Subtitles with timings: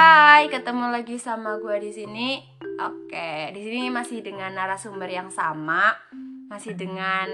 [0.00, 2.40] Hai, ketemu lagi sama gue di sini.
[2.80, 5.92] Oke, di sini masih dengan narasumber yang sama,
[6.48, 7.28] masih dengan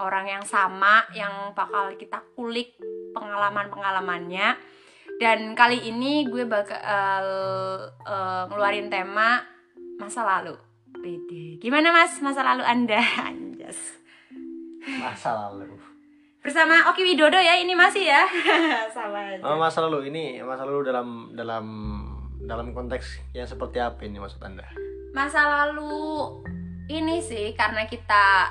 [0.00, 2.80] orang yang sama yang bakal kita kulik
[3.12, 4.56] pengalaman-pengalamannya.
[5.20, 6.80] Dan kali ini gue bakal
[8.08, 9.44] uh, ngeluarin tema
[10.00, 10.56] masa lalu.
[10.88, 11.60] Bede.
[11.60, 13.04] Gimana Mas masa lalu Anda?
[13.28, 14.00] Anjas.
[14.96, 15.76] Masa lalu.
[16.48, 18.24] Bersama Oki Widodo ya, ini masih ya.
[18.96, 19.44] Sama aja.
[19.44, 21.64] Oh, masa lalu ini masa lalu dalam dalam
[22.48, 24.64] dalam konteks yang seperti apa ini maksud Anda?
[25.12, 26.40] Masa lalu
[26.88, 28.48] ini sih karena kita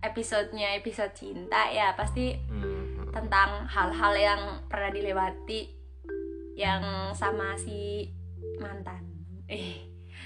[0.00, 3.12] episodenya episode cinta ya pasti Hmm.
[3.12, 5.68] tentang hal-hal yang pernah dilewati
[6.56, 8.08] yang sama si
[8.56, 9.04] mantan.
[9.46, 9.84] Eh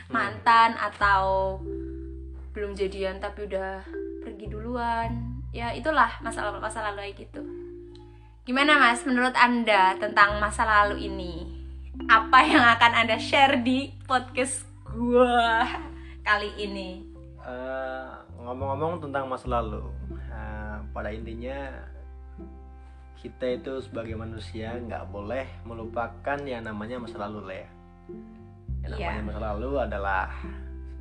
[0.09, 1.59] mantan atau
[2.55, 3.83] belum jadian tapi udah
[4.23, 5.43] pergi duluan.
[5.51, 7.43] Ya itulah masa lalu masa lalu kayak gitu.
[8.47, 11.58] Gimana mas menurut anda tentang masa lalu ini
[12.09, 15.69] apa yang akan anda share di podcast gua
[16.25, 16.91] kali ini
[17.39, 18.11] Eh,
[18.45, 19.81] ngomong-ngomong tentang masa lalu,
[20.13, 21.81] eh, pada intinya
[23.17, 27.69] kita itu sebagai manusia nggak boleh melupakan yang namanya masa lalu lah ya.
[28.85, 29.07] Yang Iya.
[29.09, 30.25] namanya masa lalu adalah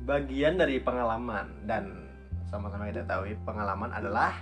[0.08, 2.08] bagian dari pengalaman dan
[2.48, 4.32] sama-sama kita tahu pengalaman adalah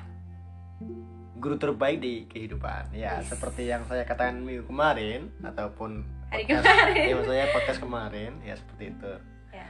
[1.42, 2.94] guru terbaik di kehidupan.
[2.94, 3.34] Ya, Yes.
[3.34, 7.02] seperti yang saya katakan minggu kemarin ataupun Hari podcast- kemarin.
[7.02, 9.12] ya, maksudnya podcast kemarin ya seperti itu.
[9.50, 9.66] Ya.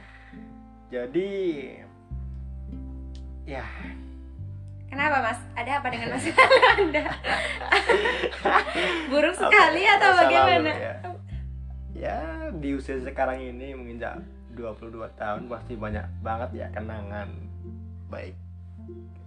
[0.89, 1.31] Jadi
[3.45, 3.65] ya
[4.87, 5.39] Kenapa mas?
[5.53, 7.03] Ada apa dengan masa lalu anda?
[9.07, 10.71] Buruk sekali Apa atau lalu, bagaimana?
[10.71, 10.93] ya.
[11.93, 12.17] ya
[12.53, 14.15] di usia sekarang ini menginjak
[14.55, 17.29] 22 tahun pasti banyak banget ya kenangan
[18.07, 18.35] baik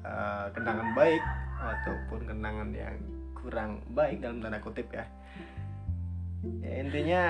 [0.01, 1.21] Eh, kenangan baik
[1.61, 2.97] ataupun kenangan yang
[3.37, 5.05] kurang baik dalam tanda kutip ya
[6.41, 7.25] ya intinya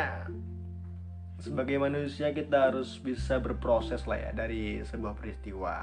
[1.41, 5.83] sebagai manusia kita harus bisa berproses lah ya dari sebuah peristiwa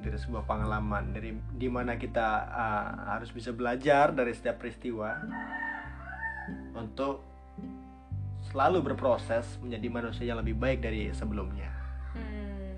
[0.00, 5.20] dari sebuah pengalaman dari di mana kita uh, harus bisa belajar dari setiap peristiwa
[6.72, 7.20] untuk
[8.50, 11.70] selalu berproses menjadi manusia yang lebih baik dari sebelumnya.
[12.16, 12.74] Hmm,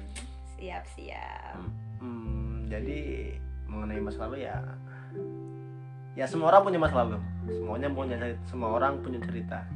[0.59, 1.57] siap siap.
[2.03, 3.33] Hmm, jadi
[3.71, 4.59] mengenai masa lalu ya,
[6.13, 7.19] ya semua orang punya masa lalu.
[7.49, 8.17] Semuanya punya
[8.47, 9.67] semua orang punya cerita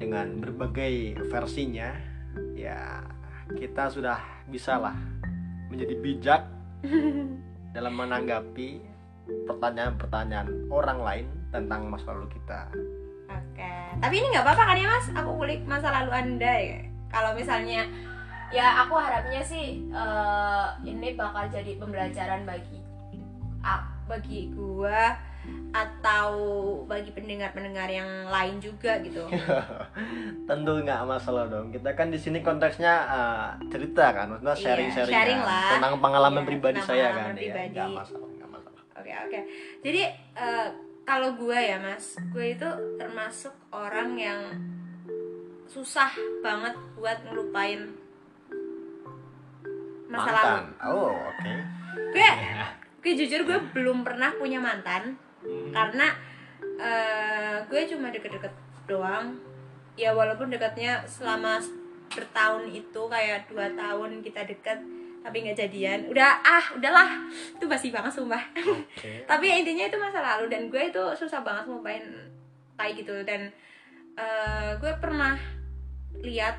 [0.00, 1.92] dengan berbagai versinya.
[2.56, 3.04] Ya
[3.56, 4.18] kita sudah
[4.48, 4.96] bisalah
[5.68, 6.42] menjadi bijak
[7.76, 8.80] dalam menanggapi
[9.26, 12.70] pertanyaan-pertanyaan orang lain tentang masa lalu kita.
[13.26, 13.72] Oke.
[13.98, 15.06] Tapi ini nggak apa-apa kan ya mas?
[15.12, 16.80] Aku kulik masa lalu anda ya.
[17.10, 17.86] Kalau misalnya,
[18.54, 22.78] ya aku harapnya sih eh, ini bakal jadi pembelajaran bagi
[23.66, 25.18] ah, bagi gua
[25.70, 26.30] atau
[26.84, 29.28] bagi pendengar-pendengar yang lain juga gitu.
[30.48, 31.68] Tentu nggak masalah dong.
[31.68, 35.48] Kita kan di sini konteksnya uh, cerita kan, maksudnya Iya, sharing-sharing sharing kan.
[35.48, 35.70] lah.
[35.76, 37.36] tentang pengalaman Iya, pribadi tentang saya pengalaman kan.
[37.36, 37.66] pribadi.
[37.68, 38.82] Ya, nggak masalah, nggak masalah.
[38.96, 39.40] Oke oke.
[39.82, 40.02] Jadi
[40.32, 40.68] eh,
[41.04, 44.40] kalau gue ya mas, gue itu termasuk orang yang
[45.66, 46.08] susah
[46.40, 47.80] banget buat ngelupain
[50.08, 50.72] masa lalu.
[50.80, 51.52] Oh, oke.
[52.14, 52.30] Gue,
[53.02, 55.70] gue jujur gue belum pernah punya mantan Hmm.
[55.70, 56.08] karena
[56.76, 58.52] eh, gue cuma deket-deket
[58.90, 59.38] doang.
[59.96, 61.56] Ya walaupun dekatnya selama
[62.12, 64.78] bertahun itu kayak dua tahun kita deket
[65.24, 66.06] tapi nggak jadian.
[66.10, 68.42] Udah ah udahlah itu basi banget sumpah.
[68.62, 69.22] Oke.
[69.30, 72.04] tapi ya intinya itu masa lalu dan gue itu susah banget ngupain
[72.76, 73.50] kayak gitu dan
[74.14, 75.34] eh, gue pernah
[76.20, 76.56] lihat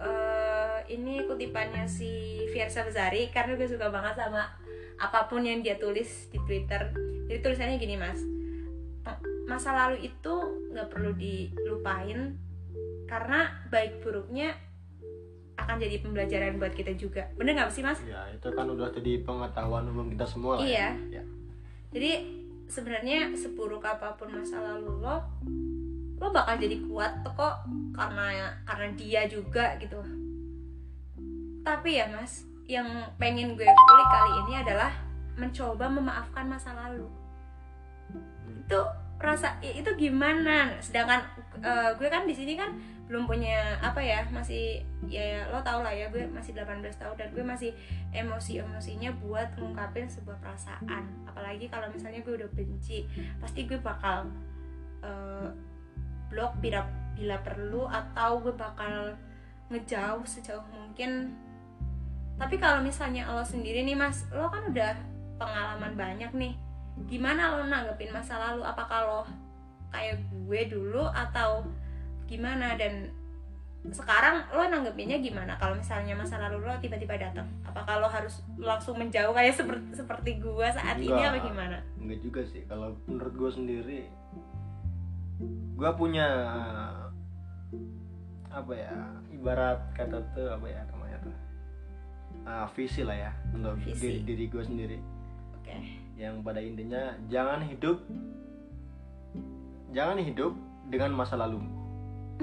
[0.00, 4.61] eh, ini kutipannya si Fiersa Bezari karena gue suka banget sama
[5.02, 6.94] apa pun yang dia tulis di Twitter
[7.26, 8.22] jadi tulisannya gini mas
[9.50, 10.34] masa lalu itu
[10.70, 12.38] nggak perlu dilupain
[13.10, 14.54] karena baik buruknya
[15.58, 19.20] akan jadi pembelajaran buat kita juga bener nggak sih mas Ya, itu kan udah jadi
[19.26, 20.64] pengetahuan umum kita semua lah.
[20.64, 20.96] Iya.
[21.12, 21.20] Ya.
[21.20, 21.24] Ya.
[21.92, 22.12] Jadi
[22.72, 25.20] sebenarnya seburuk apa pun masa lalu lo,
[26.16, 30.00] lo bakal jadi kuat kok karena karena dia juga gitu.
[31.62, 32.86] Tapi ya mas, yang
[33.18, 34.92] pengen gue kulik kali ini adalah
[35.34, 37.08] mencoba memaafkan masa lalu.
[38.66, 38.80] Itu
[39.18, 40.78] rasa itu gimana?
[40.78, 41.22] Sedangkan
[41.62, 42.74] eh, gue kan di sini kan
[43.12, 47.28] belum punya apa ya masih ya lo tau lah ya gue masih 18 tahun dan
[47.36, 47.76] gue masih
[48.08, 53.04] emosi-emosinya buat ngungkapin sebuah perasaan apalagi kalau misalnya gue udah benci
[53.36, 54.32] pasti gue bakal
[55.04, 55.52] eh,
[56.32, 59.12] blok bila bila perlu atau gue bakal
[59.68, 61.36] ngejauh sejauh mungkin
[62.42, 64.98] tapi kalau misalnya lo sendiri nih mas lo kan udah
[65.38, 66.58] pengalaman banyak nih.
[67.06, 68.66] Gimana lo nanggepin masa lalu?
[68.66, 69.22] Apakah lo
[69.94, 71.62] kayak gue dulu atau
[72.26, 72.74] gimana?
[72.74, 73.14] Dan
[73.94, 75.54] sekarang lo nanggepinnya gimana?
[75.62, 80.30] Kalau misalnya masa lalu lo tiba-tiba datang apakah lo harus langsung menjauh kayak seperti seperti
[80.42, 81.38] gua saat ini Enggak.
[81.38, 81.78] apa gimana?
[82.02, 82.66] Enggak juga sih.
[82.66, 84.00] Kalau menurut gue sendiri
[85.72, 86.28] gue punya
[88.52, 88.94] apa ya
[89.32, 90.82] ibarat kata tuh apa ya
[92.42, 93.98] Ah, visi lah ya untuk Visi.
[94.02, 94.98] diri diri gue sendiri.
[95.58, 95.74] Oke.
[96.18, 97.98] Yang pada intinya jangan hidup
[99.94, 100.52] jangan hidup
[100.90, 101.62] dengan masa lalu.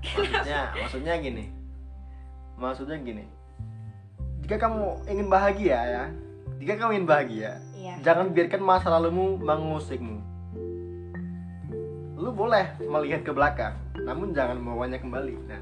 [0.00, 1.44] Maksudnya maksudnya gini.
[2.56, 3.24] Maksudnya gini.
[4.46, 6.04] Jika kamu ingin bahagia ya
[6.60, 7.96] jika kamu ingin bahagia iya.
[8.04, 10.20] jangan biarkan masa lalumu mengusikmu
[12.20, 13.72] lu boleh melihat ke belakang
[14.04, 15.34] namun jangan membawanya kembali.
[15.48, 15.60] Nah.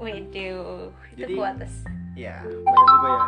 [0.00, 1.56] Waduh, itu Jadi- kuat.
[2.14, 3.26] Ya banyak juga ya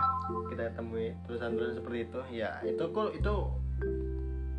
[0.50, 2.20] kita temui tulisan-tulisan seperti itu.
[2.34, 3.34] Ya itu kok itu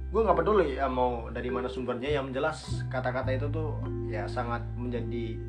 [0.07, 2.11] gue nggak peduli ya mau dari mana sumbernya.
[2.11, 2.57] Yang jelas
[2.91, 3.79] kata-kata itu tuh
[4.11, 5.39] ya sangat menjadi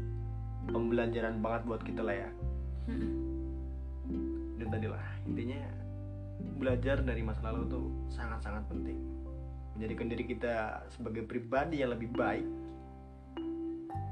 [0.71, 2.31] pembelajaran banget buat kita lah ya.
[4.59, 5.61] Dan tadi lah intinya
[6.59, 8.99] belajar dari masa lalu tuh sangat-sangat penting.
[9.79, 12.47] Menjadikan diri kita sebagai pribadi yang lebih baik.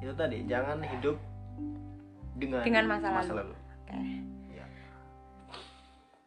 [0.02, 1.18] Itu tadi jangan hidup
[2.38, 3.50] dengan, Dengan masa lalu.
[3.50, 3.54] lalu.
[3.56, 4.35] Oke.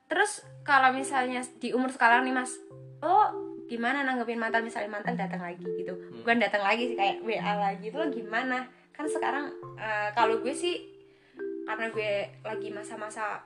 [0.10, 2.58] Terus kalau misalnya di umur sekarang nih Mas,
[3.00, 3.30] lo
[3.70, 5.94] gimana nanggepin mantan misalnya mantan datang lagi gitu?
[5.94, 6.26] Hmm.
[6.26, 8.66] Bukan datang lagi sih kayak WA lagi itu lo gimana?
[8.92, 10.90] Kan sekarang eh, kalau gue sih
[11.70, 13.46] karena gue lagi masa-masa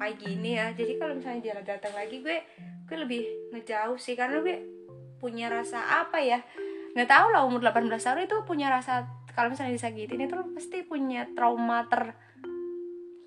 [0.00, 0.72] kayak gini ya.
[0.72, 2.36] Jadi kalau misalnya dia datang lagi gue
[2.88, 3.22] gue lebih
[3.52, 4.64] ngejauh sih karena gue
[5.20, 6.40] punya rasa apa ya?
[6.98, 9.06] nggak tahu lah umur 18 tahun itu punya rasa
[9.36, 12.16] kalau misalnya disakitin itu pasti punya trauma ter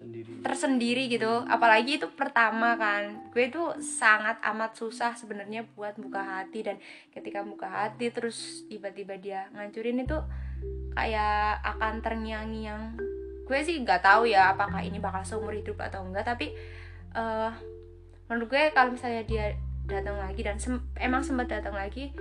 [0.01, 1.45] sendiri tersendiri gitu.
[1.45, 3.29] Apalagi itu pertama kan.
[3.29, 6.65] Gue itu sangat amat susah sebenarnya buat buka hati.
[6.65, 6.81] Dan
[7.13, 10.17] ketika buka hati terus tiba-tiba dia ngancurin itu
[10.97, 12.97] kayak akan terngiang-ngiang.
[13.45, 16.25] Gue sih nggak tahu ya apakah ini bakal seumur hidup atau enggak.
[16.25, 16.51] Tapi
[17.13, 17.51] eh
[18.25, 19.53] menurut gue kalau misalnya dia
[19.85, 22.15] datang lagi dan sem- emang sempat datang lagi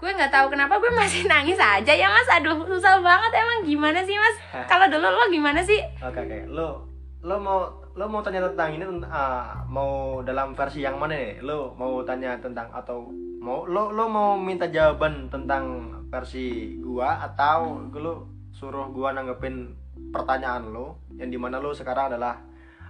[0.00, 2.28] gue nggak tahu kenapa gue masih nangis aja ya mas.
[2.40, 3.36] Aduh susah banget.
[3.36, 4.36] Emang gimana sih mas?
[4.72, 5.76] Kalau dulu lo gimana sih?
[6.00, 6.38] Oke oke.
[6.48, 6.89] Lo
[7.20, 7.60] lo mau
[7.92, 11.44] lo mau tanya tentang ini tentang ah, mau dalam versi yang mana nih?
[11.44, 17.88] Lo mau tanya tentang atau mau lo lo mau minta jawaban tentang versi gua atau
[17.92, 19.76] lo suruh gua nanggepin
[20.10, 22.40] pertanyaan lo yang di mana lo sekarang adalah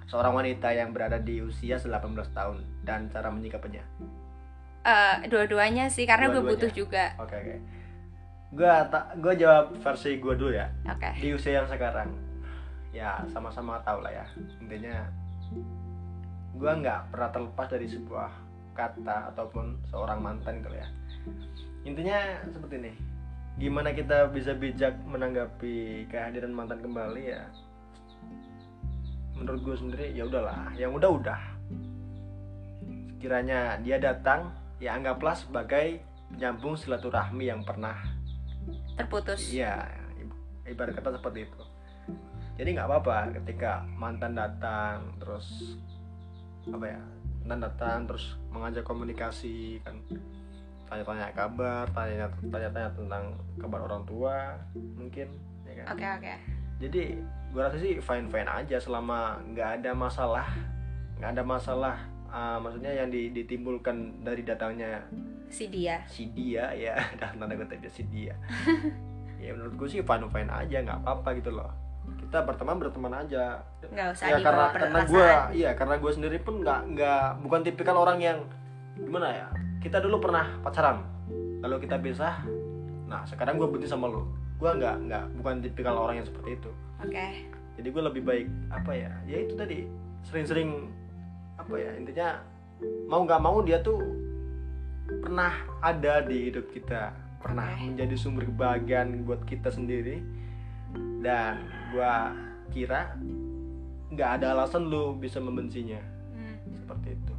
[0.07, 1.91] seorang wanita yang berada di usia 18
[2.31, 3.83] tahun dan cara menyikapinya?
[4.81, 6.57] Eh, dua-duanya sih karena gue Dua-duanya.
[6.57, 7.05] butuh juga.
[7.19, 7.57] Oke oke.
[8.55, 10.71] Gua tak gua jawab versi gua dulu ya.
[10.87, 11.19] Oke.
[11.19, 12.30] Di usia yang sekarang
[12.91, 14.27] ya sama-sama tahu lah ya.
[14.63, 15.07] Intinya
[16.55, 18.31] gue nggak pernah terlepas dari sebuah
[18.75, 20.87] kata ataupun seorang mantan gitu ya.
[21.87, 22.19] Intinya
[22.51, 22.93] seperti ini.
[23.61, 27.45] Gimana kita bisa bijak menanggapi kehadiran mantan kembali ya?
[29.37, 30.73] Menurut gue sendiri ya udahlah.
[30.77, 31.41] Yang udah udah
[33.21, 34.49] sekiranya dia datang
[34.81, 36.01] ya anggaplah sebagai
[36.33, 38.01] penyambung silaturahmi yang pernah
[38.97, 39.53] terputus.
[39.53, 39.85] Iya,
[40.65, 41.60] ibarat kata seperti itu.
[42.61, 45.81] Jadi nggak apa-apa ketika mantan datang terus
[46.69, 47.01] apa ya
[47.41, 49.97] mantan datang terus mengajak komunikasi kan
[50.93, 55.33] tanya-tanya kabar, tanya tanya-tanya tentang kabar orang tua mungkin
[55.65, 55.97] ya kan.
[55.97, 56.35] oke oke.
[56.85, 57.03] Jadi
[57.49, 60.53] gue rasa sih fine fine aja selama nggak ada masalah
[61.17, 61.97] nggak ada masalah
[62.29, 65.01] ah, maksudnya yang di- ditimbulkan dari datangnya
[65.49, 66.05] si dia.
[66.05, 66.93] Si dia ya.
[67.19, 68.37] Dan tanda kutip dia si dia.
[69.41, 71.73] Ya menurut gue sih fine fine aja nggak apa apa gitu loh
[72.31, 73.59] kita berteman berteman aja.
[73.91, 75.29] Nggak usah ya karena karena gue
[75.59, 78.39] iya karena gue sendiri pun nggak nggak bukan tipikal orang yang
[78.95, 79.47] gimana ya
[79.83, 81.03] kita dulu pernah pacaran.
[81.59, 82.47] Lalu kita pisah
[83.11, 84.31] nah sekarang gue benci sama lo
[84.63, 86.71] gue nggak nggak bukan tipikal orang yang seperti itu.
[87.03, 87.27] Oke.
[87.75, 89.89] Jadi gue lebih baik apa ya ya itu tadi
[90.23, 90.87] sering-sering
[91.59, 92.39] apa ya intinya
[93.11, 93.99] mau nggak mau dia tuh
[95.19, 95.51] pernah
[95.83, 97.11] ada di hidup kita.
[97.41, 97.91] Pernah Oke.
[97.91, 100.21] menjadi sumber kebahagiaan buat kita sendiri
[101.21, 102.15] dan gue
[102.73, 103.15] kira
[104.11, 106.01] nggak ada alasan lu bisa membencinya.
[106.35, 106.57] Hmm.
[106.75, 107.35] seperti itu.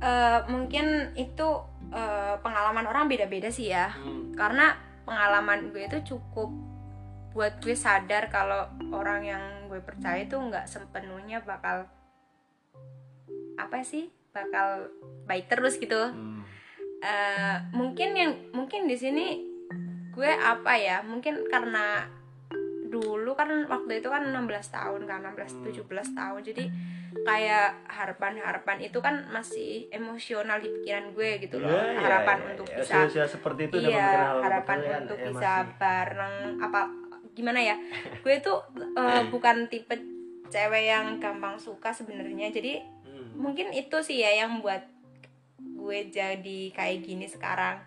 [0.00, 1.48] Eh, mungkin itu
[1.92, 3.92] eh, pengalaman orang beda-beda sih ya.
[3.92, 6.50] Hmm, karena pengalaman gue itu cukup
[7.36, 8.64] buat gue sadar kalau
[8.96, 11.84] orang yang gue percaya itu nggak sepenuhnya bakal
[13.60, 14.88] apa sih bakal
[15.28, 16.00] baik terus gitu.
[16.12, 16.36] Hmm,
[16.96, 19.44] Eh, mungkin yang mungkin di sini
[20.16, 21.04] gue apa ya?
[21.04, 22.08] Mungkin karena
[22.86, 26.64] dulu kan waktu itu kan 16 tahun kan 16 17 tahun jadi
[27.18, 32.46] kayak harapan-harapan itu kan masih emosional di pikiran gue gitu loh Iya, iya, harapan iya,
[32.52, 32.76] untuk iya.
[32.76, 35.74] bisa Usia-usia seperti itu iya harapan kan, untuk ya bisa masih.
[35.76, 36.80] bareng apa
[37.32, 37.76] gimana ya
[38.16, 39.96] gue tuh eh, bukan tipe
[40.46, 43.32] cewek yang gampang suka sebenarnya jadi Hmm.
[43.38, 44.82] mungkin itu sih ya yang buat
[45.56, 47.80] gue jadi kayak gini sekarang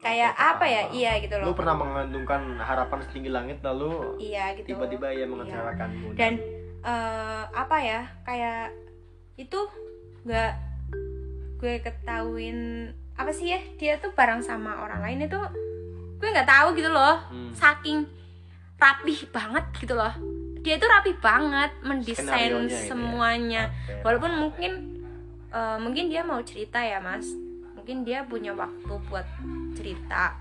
[0.00, 0.82] kayak apa ya?
[0.90, 4.72] iya gitu lu loh pernah mengandungkan harapan setinggi langit lalu iya gitu.
[4.72, 5.28] tiba-tiba Iya.
[5.28, 6.40] mengecewakanmu dan
[6.80, 8.00] eh, apa ya?
[8.24, 8.72] Kayak
[9.36, 9.60] itu
[10.24, 10.52] nggak
[11.60, 12.58] gue ketahuin
[13.14, 13.60] apa sih ya?
[13.76, 15.36] Dia tuh bareng sama orang lain itu
[16.16, 17.20] gue nggak tahu gitu loh.
[17.28, 17.52] Hmm.
[17.52, 18.08] saking
[18.80, 20.12] rapih banget gitu loh.
[20.60, 22.88] Dia tuh rapi banget mendesain gitu ya.
[22.88, 23.62] semuanya.
[23.68, 24.00] Oke.
[24.00, 24.72] walaupun mungkin
[25.52, 27.28] eh, mungkin dia mau cerita ya mas.
[27.76, 29.24] Mungkin dia punya waktu buat
[29.74, 30.36] cerita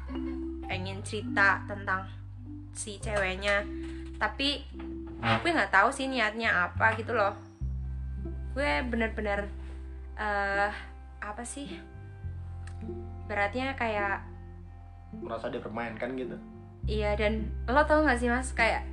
[0.70, 2.06] pengen cerita tentang
[2.74, 3.66] si ceweknya.
[4.20, 4.64] Tapi
[5.20, 7.34] gue nggak tahu sih niatnya apa gitu loh.
[8.56, 9.48] Gue bener-bener
[10.20, 10.72] eh
[11.20, 11.68] apa sih?
[13.28, 14.24] Beratnya kayak
[15.22, 16.38] merasa dipermainkan gitu.
[16.90, 18.54] Iya dan lo tau gak sih mas?
[18.54, 18.86] Kayak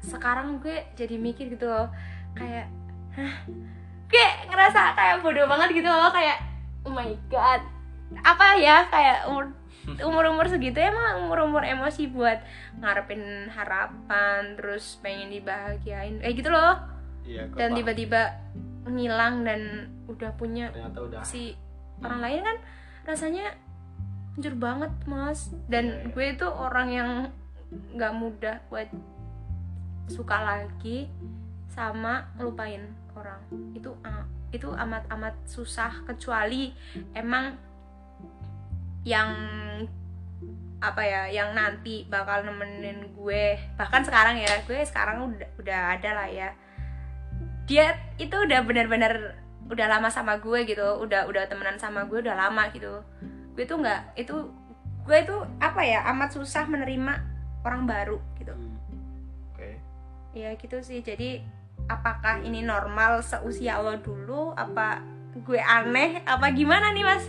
[0.00, 1.88] sekarang gue jadi mikir gitu loh.
[2.36, 2.68] Kayak
[3.16, 3.36] hah
[4.10, 6.08] gue ngerasa kayak bodoh banget gitu loh.
[6.12, 6.38] Kayak
[6.86, 7.60] oh my god
[8.18, 9.54] apa ya kayak umur
[10.02, 12.42] umur umur segitu emang umur umur emosi buat
[12.78, 16.76] ngarepin harapan terus pengen dibahagiain kayak gitu loh.
[17.24, 18.36] Iya dan tiba-tiba
[18.88, 21.22] ngilang dan udah punya udah.
[21.22, 21.54] si
[22.00, 22.56] orang lain kan
[23.06, 23.46] rasanya
[24.36, 25.52] hancur banget mas.
[25.70, 26.10] Dan Iya, iya.
[26.12, 27.10] gue itu orang yang
[27.70, 28.88] nggak mudah buat
[30.10, 31.06] suka lagi
[31.70, 32.82] sama ngelupain
[33.14, 33.40] orang.
[33.72, 33.94] Itu
[34.50, 36.74] itu amat amat susah kecuali
[37.14, 37.69] emang
[39.04, 39.30] yang
[40.80, 43.60] apa ya yang nanti bakal nemenin gue.
[43.76, 46.48] Bahkan sekarang ya gue sekarang udah udah ada lah ya.
[47.68, 49.36] Dia itu udah bener-bener
[49.70, 53.04] udah lama sama gue gitu udah udah temenan sama gue udah lama gitu.
[53.52, 54.48] Gue tuh nggak itu
[55.04, 57.20] gue itu apa ya amat susah menerima
[57.60, 58.56] orang baru gitu.
[58.56, 59.52] Hmm.
[59.52, 59.70] oke.
[60.32, 61.44] Ya gitu sih jadi
[61.92, 64.56] apakah ini normal seusia lo dulu?
[64.56, 65.04] Apa
[65.36, 66.24] gue aneh?
[66.24, 67.28] Apa gimana nih mas?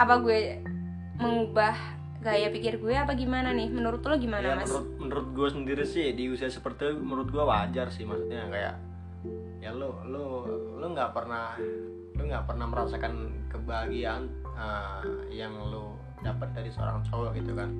[0.00, 0.71] Apa gue
[1.16, 1.74] mengubah
[2.18, 5.84] gaya pikir gue apa gimana nih menurut lo gimana ya mas menurut menurut gue sendiri
[5.84, 8.74] sih di usia seperti itu menurut gue wajar sih maksudnya kayak
[9.58, 10.46] ya lo lo
[10.78, 11.58] lo nggak pernah
[12.12, 13.14] lo nggak pernah merasakan
[13.48, 17.70] kebahagiaan uh, yang lo dapat dari seorang cowok gitu kan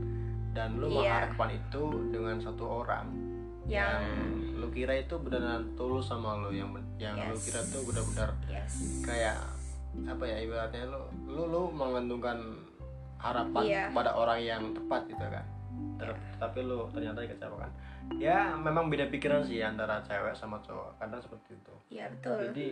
[0.53, 0.99] dan lo Iya.
[0.99, 3.07] mengharapkan itu dengan satu orang
[3.65, 4.03] yang
[4.53, 6.67] lo kira itu benar-benar tulus sama lo yang
[6.99, 7.47] yang lo Yes.
[7.47, 9.39] kira tuh benar-benar yes kayak
[10.03, 12.43] apa ya ibaratnya lo lo lo mengandungkan
[13.23, 13.83] harapan Iya.
[13.89, 15.47] kepada orang yang tepat gitu kan.
[15.97, 17.71] Ter- tapi lo ternyata dikecewakan
[18.19, 20.99] ya memang beda pikiran sih antara cewek sama cowok.
[20.99, 21.75] Kadang seperti itu.
[21.89, 22.51] Ya betul.
[22.51, 22.69] Jadi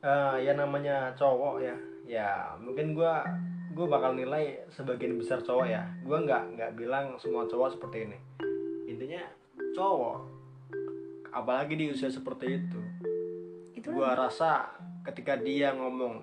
[0.00, 1.76] eh, ya namanya cowok ya.
[2.04, 3.24] Ya mungkin gua
[3.70, 5.82] gue bakal nilai sebagian besar cowok ya.
[6.04, 8.18] Gua nggak nggak bilang semua cowok seperti ini.
[8.86, 9.24] Intinya
[9.72, 10.16] cowok
[11.30, 12.80] apalagi di usia seperti itu
[13.72, 14.66] itu gua rasa
[15.06, 16.20] ketika dia ngomong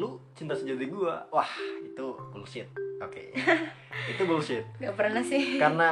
[0.00, 1.20] lu cinta sejati gua.
[1.28, 1.52] Wah
[1.84, 2.72] itu bullshit.
[3.04, 3.36] Oke.
[4.16, 4.64] Itu bullshit.
[4.80, 5.60] Nggak pernah sih.
[5.60, 5.90] Karena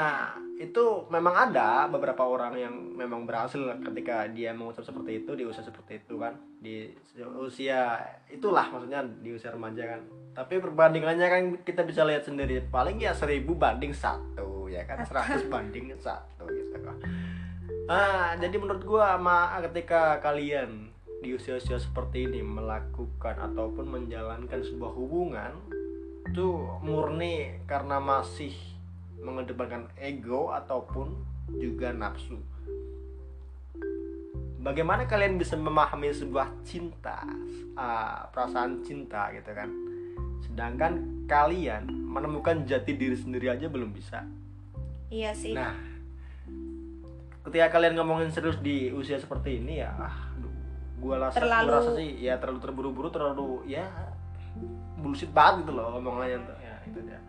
[0.59, 5.63] itu memang ada beberapa orang yang memang berhasil ketika dia mengucap seperti itu di usia
[5.63, 6.35] seperti itu kan.
[6.59, 6.91] Di
[7.39, 10.01] usia itulah maksudnya di usia remaja kan.
[10.35, 12.59] Tapi perbandingannya kan kita bisa lihat sendiri.
[12.75, 15.07] Paling ya seribu banding satu ya kan?
[15.07, 16.97] 100 banding satu gitu kan.
[17.87, 20.88] Ah jadi menurut gua sama ketika kalian
[21.19, 25.53] di usia-usia seperti ini melakukan ataupun menjalankan sebuah hubungan
[26.29, 26.49] itu
[26.85, 28.55] murni karena masih
[29.19, 31.19] mengedepankan ego ataupun
[31.59, 32.39] juga nafsu.
[34.59, 37.25] Bagaimana kalian bisa memahami sebuah cinta,
[37.79, 39.71] ah, perasaan cinta gitu kan?
[40.45, 44.23] Sedangkan kalian menemukan jati diri sendiri aja belum bisa.
[45.09, 45.73] iya sih Nah,
[47.49, 50.28] ketika kalian ngomongin serius di usia seperti ini ya, ah,
[50.99, 53.87] gua rasa, Terlalu- gua rasa sih ya terlalu terburu-buru, terlalu ya
[54.97, 56.57] bullshit banget gitu loh omongannya tuh.
[56.59, 57.21] Ya itu dia.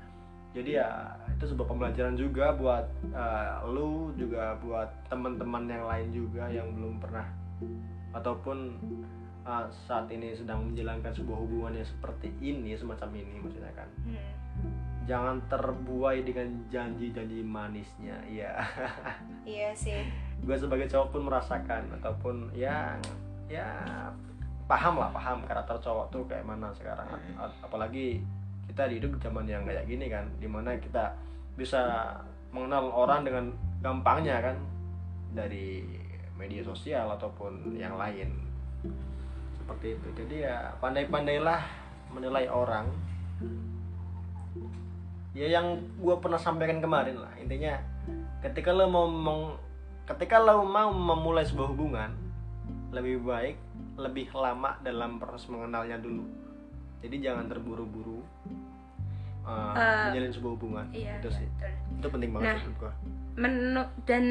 [0.49, 0.89] Jadi ya
[1.29, 6.97] itu sebuah pembelajaran juga buat eh, lu juga buat teman-teman yang lain juga yang belum
[6.97, 7.29] pernah
[8.11, 8.57] ataupun
[9.41, 14.29] eh, saat ini sedang menjalankan sebuah hubungan yang seperti ini semacam ini maksudnya kan Hmm.
[15.05, 18.51] jangan terbuai dengan janji-janji manisnya ya
[19.43, 20.01] iya sih
[20.43, 22.97] gue sebagai cowok pun merasakan ataupun ya
[23.49, 23.65] ya
[24.69, 27.09] paham lah paham karakter cowok tuh kayak mana sekarang.
[27.35, 28.21] A- apalagi
[28.69, 31.09] kita hidup zaman yang kayak gini kan di mana kita
[31.57, 32.13] bisa
[32.53, 33.45] mengenal orang dengan
[33.81, 34.55] gampangnya kan
[35.33, 35.81] dari
[36.37, 38.29] media sosial ataupun yang lain.
[39.57, 40.07] Seperti itu.
[40.23, 41.61] Jadi ya pandai-pandailah
[42.13, 42.87] menilai orang.
[45.33, 47.77] Ya yang gue pernah sampaikan kemarin lah intinya
[48.41, 49.57] ketika lo mau meng-
[50.09, 52.28] ketika lo mau memulai sebuah hubungan
[52.89, 53.57] lebih baik
[53.95, 56.25] lebih lama dalam proses mengenalnya dulu
[56.99, 58.19] jadi jangan terburu-buru
[59.45, 61.71] uh, Eh, menjalin sebuah hubungan iya itu iya, sih betul.
[61.95, 62.59] itu penting banget Nah.
[62.59, 62.93] menurut
[63.39, 64.23] Menu- dan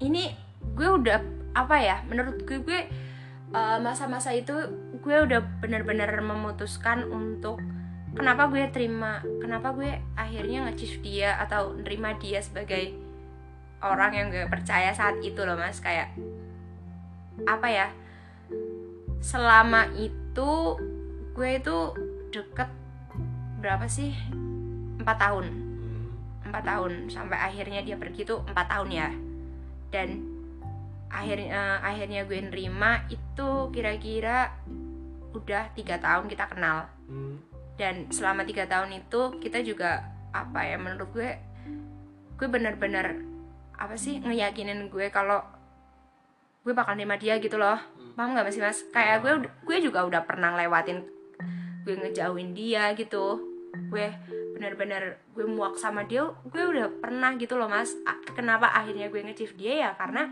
[0.00, 0.34] ini
[0.74, 1.18] gue udah
[1.52, 2.80] apa ya menurut gue gue
[3.52, 4.52] uh, masa-masa itu
[5.00, 7.60] gue udah benar-benar memutuskan untuk
[8.12, 12.96] kenapa gue terima kenapa gue akhirnya nge dia atau nerima dia sebagai
[13.80, 16.10] orang yang gue percaya saat itu loh mas kayak
[17.44, 17.88] apa ya
[19.20, 20.80] selama itu
[21.36, 21.78] gue itu
[22.32, 22.68] deket
[23.60, 24.16] berapa sih?
[25.00, 25.46] Empat tahun.
[25.52, 26.06] Hmm.
[26.48, 26.92] empat tahun.
[27.12, 29.08] Sampai akhirnya dia pergi tuh empat tahun ya.
[29.92, 30.08] Dan
[31.12, 34.56] akhirnya eh, akhirnya gue nerima itu kira-kira
[35.36, 36.88] udah tiga tahun kita kenal.
[37.10, 37.42] Hmm.
[37.80, 40.04] dan selama tiga tahun itu kita juga
[40.36, 41.32] apa ya menurut gue
[42.36, 43.24] gue bener-bener
[43.80, 45.40] apa sih ngeyakinin gue kalau
[46.60, 47.80] gue bakal nerima dia gitu loh.
[48.16, 48.84] Paham nggak sih mas?
[48.92, 49.32] Kayak gue
[49.64, 51.04] gue juga udah pernah lewatin
[51.88, 53.40] gue ngejauhin dia gitu.
[53.88, 54.12] Gue
[54.56, 57.96] bener-bener gue muak sama dia gue udah pernah gitu loh mas.
[58.36, 59.90] Kenapa akhirnya gue ngecif dia ya?
[59.96, 60.28] Karena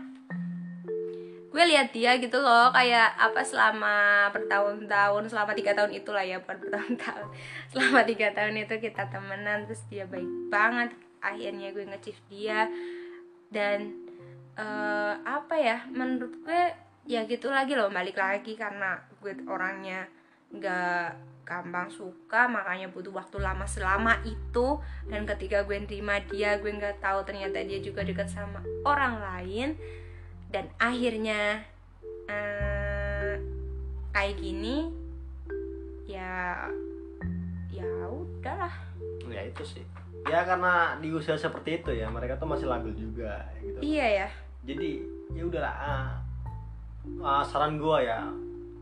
[1.49, 6.57] gue lihat dia gitu loh kayak apa selama bertahun-tahun selama tiga tahun itulah ya bukan
[6.61, 7.27] bertahun-tahun.
[7.73, 10.93] Selama tiga tahun itu kita temenan terus dia baik banget.
[11.25, 12.69] Akhirnya gue ngecif dia.
[13.49, 14.08] Dan
[14.59, 16.63] eh, apa ya menurut gue
[17.09, 20.05] ya gitu lagi loh balik lagi karena gue orangnya
[20.53, 21.09] nggak
[21.49, 24.77] gampang suka makanya butuh waktu lama selama itu.
[25.09, 29.73] Dan ketika gue terima dia gue nggak tahu ternyata dia juga dekat sama orang lain.
[30.53, 31.65] Dan akhirnya
[32.29, 33.41] eh,
[34.13, 34.93] kayak gini
[36.05, 36.69] ya
[37.73, 38.73] ya udahlah.
[39.25, 39.85] Ya itu sih.
[40.29, 43.81] Ya karena di usia seperti itu ya mereka tuh masih labil juga gitu.
[43.81, 44.29] Iya ya
[44.63, 45.03] jadi
[45.35, 46.07] ya udahlah ah,
[47.23, 48.19] ah, saran gua ya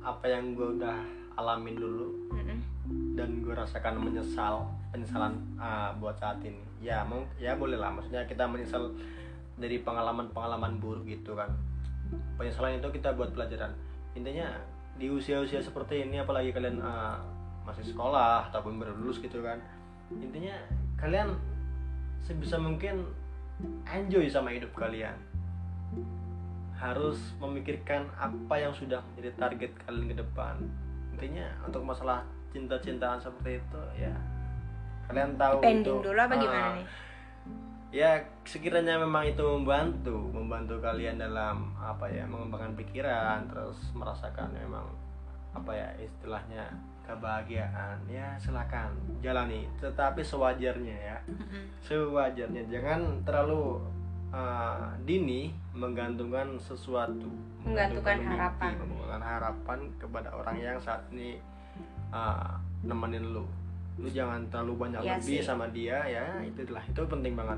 [0.02, 0.98] apa yang gua udah
[1.38, 2.60] alamin dulu Mm-mm.
[3.14, 6.66] dan gue rasakan menyesal penyesalan ah, buat saat ini.
[6.82, 8.90] Ya mau ya boleh lah maksudnya kita menyesal
[9.58, 11.54] dari pengalaman-pengalaman buruk gitu kan.
[12.42, 13.70] Penyesalan itu kita buat pelajaran.
[14.18, 14.50] Intinya
[14.98, 17.22] di usia-usia seperti ini apalagi kalian ah,
[17.68, 19.60] masih sekolah ataupun baru lulus gitu kan
[20.24, 20.56] intinya
[20.96, 21.36] kalian
[22.24, 23.04] sebisa mungkin
[23.92, 25.20] enjoy sama hidup kalian
[26.78, 30.56] harus memikirkan apa yang sudah menjadi target kalian ke depan.
[31.18, 32.22] Intinya untuk masalah
[32.54, 34.14] cinta-cintaan seperti itu ya
[35.08, 36.88] kalian tahu pending itu, dulu apa gimana nih?
[37.88, 38.12] Ya
[38.44, 44.84] sekiranya memang itu membantu membantu kalian dalam apa ya mengembangkan pikiran terus merasakan memang
[45.56, 46.68] apa ya istilahnya
[47.08, 48.92] kebahagiaan ya silakan
[49.24, 49.64] jalani.
[49.80, 51.18] Tetapi sewajarnya ya
[51.88, 52.68] sewajarnya.
[52.68, 53.80] Jangan terlalu
[54.38, 57.26] uh, dini menggantungkan sesuatu
[57.66, 58.72] Menggantungkan harapan.
[58.78, 61.42] menggantungkan harapan kepada orang yang saat ini
[62.14, 63.44] uh, nemenin lu.
[63.98, 65.44] Lu jangan terlalu banyak Iya lebih sih.
[65.44, 67.58] sama dia ya itulah itu penting banget.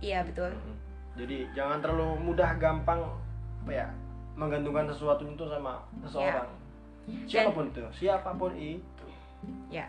[0.00, 0.50] Iya betul.
[1.12, 3.04] Jadi jangan terlalu mudah gampang
[3.62, 3.86] apa ya
[4.32, 6.48] menggantungkan sesuatu itu sama seseorang.
[7.02, 7.26] Iya.
[7.26, 9.06] siapa pun itu siapa pun itu.
[9.68, 9.86] Ya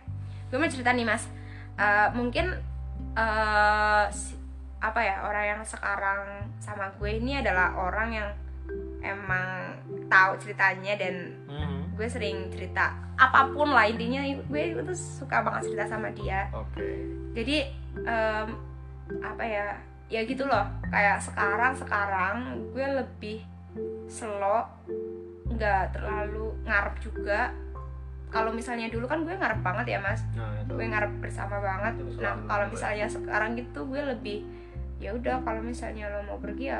[0.49, 1.25] gue mau cerita nih mas.
[1.73, 2.53] Eh, mungkin
[3.15, 4.37] eh, si-
[4.83, 6.21] apa ya orang yang sekarang
[6.59, 8.29] sama gue ini adalah orang yang
[8.99, 11.15] emang tahu ceritanya dan
[11.45, 11.95] Mhm.
[11.95, 16.49] gue sering cerita apa pun lah intinya gue itu suka banget cerita sama dia.
[16.51, 16.83] Oke.
[17.31, 17.63] Jadi
[17.99, 18.47] em,
[19.21, 19.67] apa ya
[20.09, 20.65] ya gitu loh.
[20.89, 22.35] Kayak sekarang sekarang
[22.69, 23.39] gue lebih
[24.07, 24.65] slow
[25.47, 27.53] nggak terlalu ngarep juga.
[28.27, 30.25] Kalau misalnya dulu kan gue ngarep banget ya mas.
[30.33, 30.73] Nah itu.
[30.73, 31.93] Gue ngarep bersama banget.
[32.01, 32.73] Itu nah kalau gue.
[32.73, 34.39] misalnya sekarang gitu gue lebih
[35.03, 36.79] ya udah kalau misalnya lo mau pergi ya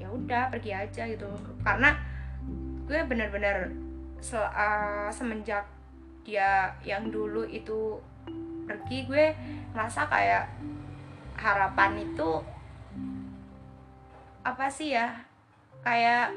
[0.00, 1.28] ya udah pergi aja gitu.
[1.60, 1.92] Karena
[2.88, 3.68] gue bener-bener
[4.24, 5.68] se- eh, semenjak
[6.24, 8.00] dia yang dulu itu
[8.64, 9.24] pergi gue
[9.76, 10.48] ngerasa kayak
[11.36, 12.40] harapan itu
[14.40, 15.20] apa sih ya?
[15.84, 16.32] Kayak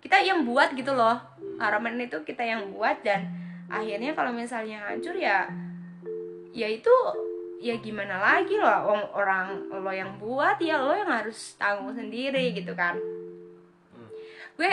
[0.00, 1.20] kita yang buat gitu loh.
[1.60, 3.28] Harapan itu kita yang buat dan
[3.68, 5.46] akhirnya kalau misalnya hancur ya
[6.50, 6.90] ya itu
[7.60, 12.72] ya gimana lagi loh orang lo yang buat ya lo yang harus tanggung sendiri gitu
[12.72, 12.96] kan.
[14.56, 14.72] Gue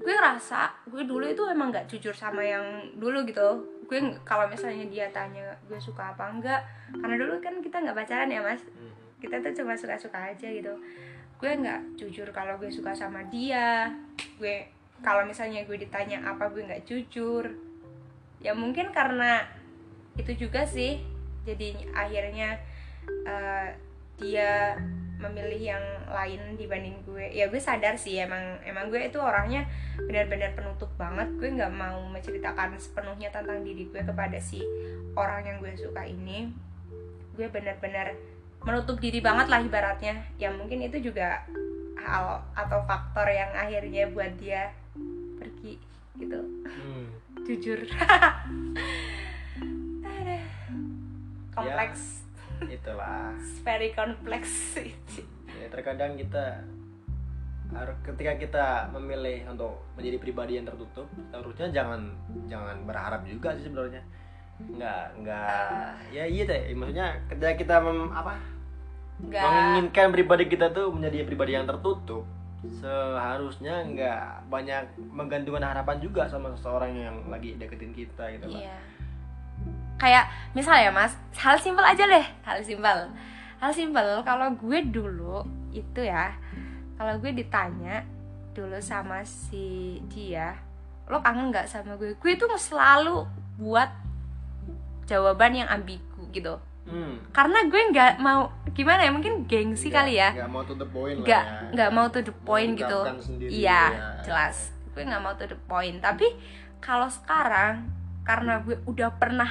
[0.00, 2.64] gue ngerasa gue dulu itu emang nggak jujur sama yang
[2.96, 3.68] dulu gitu.
[3.84, 6.64] Gue kalau misalnya dia tanya gue suka apa enggak
[6.96, 8.64] karena dulu kan kita nggak pacaran ya mas.
[9.20, 10.72] Kita tuh cuma suka-suka aja gitu.
[11.36, 13.92] Gue nggak jujur kalau gue suka sama dia.
[14.40, 14.72] Gue
[15.04, 17.44] kalau misalnya gue ditanya apa gue nggak jujur
[18.42, 19.46] ya mungkin karena
[20.18, 21.11] itu juga sih
[21.42, 22.58] jadi akhirnya
[23.26, 23.68] eh,
[24.18, 24.78] dia
[25.22, 27.30] memilih yang lain dibanding gue.
[27.30, 31.30] Ya gue sadar sih emang emang gue itu orangnya benar-benar penutup banget.
[31.38, 34.62] Gue nggak mau menceritakan sepenuhnya tentang diri gue kepada si
[35.14, 36.50] orang yang gue suka ini.
[37.38, 38.18] Gue benar-benar
[38.62, 40.26] menutup diri banget lah ibaratnya.
[40.42, 41.46] Ya mungkin itu juga
[42.02, 44.74] hal atau faktor yang akhirnya buat dia
[45.38, 45.78] pergi
[46.18, 46.38] gitu.
[46.66, 47.06] Hmm.
[47.42, 47.82] jujur
[51.52, 52.24] Kompleks.
[52.64, 53.36] Itulah.
[53.66, 54.78] Very kompleks
[55.62, 56.64] ya, terkadang kita
[57.72, 62.12] harus ketika kita memilih untuk menjadi pribadi yang tertutup harusnya jangan
[62.44, 64.02] jangan berharap juga sih sebenarnya.
[64.60, 66.62] Nggak nggak ya iya deh.
[66.76, 68.36] Maksudnya ketika kita mem, apa?
[69.24, 69.42] Nggak.
[69.42, 72.28] Menginginkan pribadi kita tuh menjadi pribadi yang tertutup
[72.62, 78.78] seharusnya nggak banyak menggantungkan harapan juga sama seseorang yang lagi deketin kita gitu iya
[79.96, 83.08] kayak misal ya mas hal simpel aja deh hal simpel.
[83.56, 86.34] Hal simpel kalau gue dulu itu ya
[86.96, 88.02] kalau gue ditanya
[88.52, 90.58] dulu sama si dia
[91.06, 92.14] lo kangen nggak sama gue?
[92.16, 93.22] Gue tuh selalu
[93.56, 93.90] buat
[95.04, 96.56] jawaban yang ambigu gitu.
[96.82, 97.14] Hmm.
[97.30, 100.28] karena gue nggak mau gimana ya mungkin gengsi Nggak- kali ya.
[100.34, 101.62] nggak mau to the point lah nggak ya.
[101.70, 103.00] nggak mau to the point gitu.
[103.38, 104.06] Iya ya.
[104.26, 104.56] jelas.
[104.90, 106.02] Gue nggak mau to the point.
[106.02, 106.26] Tapi
[106.82, 107.86] kalau sekarang
[108.26, 109.46] karena gue udah pernah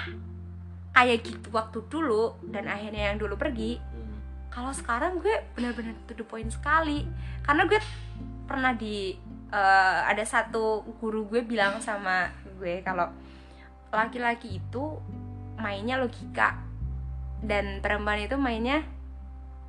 [0.92, 4.20] kayak gitu waktu dulu dan akhirnya yang dulu pergi Hmm.
[4.52, 7.08] kalau sekarang gue benar-benar to the point sekali.
[7.42, 7.80] Karena gue
[8.44, 9.16] pernah di
[9.52, 13.08] eh, ada satu guru gue bilang sama gue kalau
[13.92, 15.00] laki-laki itu
[15.60, 16.56] mainnya logika
[17.44, 18.84] dan perempuan itu mainnya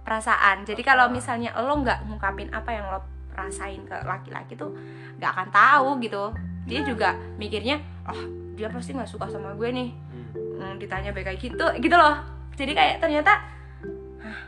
[0.02, 0.66] perasaan.
[0.66, 3.00] Jadi kalau misalnya lo nggak ngungkapin apa yang lo
[3.32, 4.74] rasain ke laki-laki tuh
[5.18, 6.24] nggak akan tahu gitu.
[6.66, 8.22] Dia juga mikirnya oh
[8.54, 9.90] dia pasti nggak suka sama gue nih
[10.62, 10.78] Hmm.
[10.78, 12.16] Ditanya baik kayak gitu gitu loh
[12.52, 13.32] jadi kayak ternyata
[14.20, 14.40] "Hah,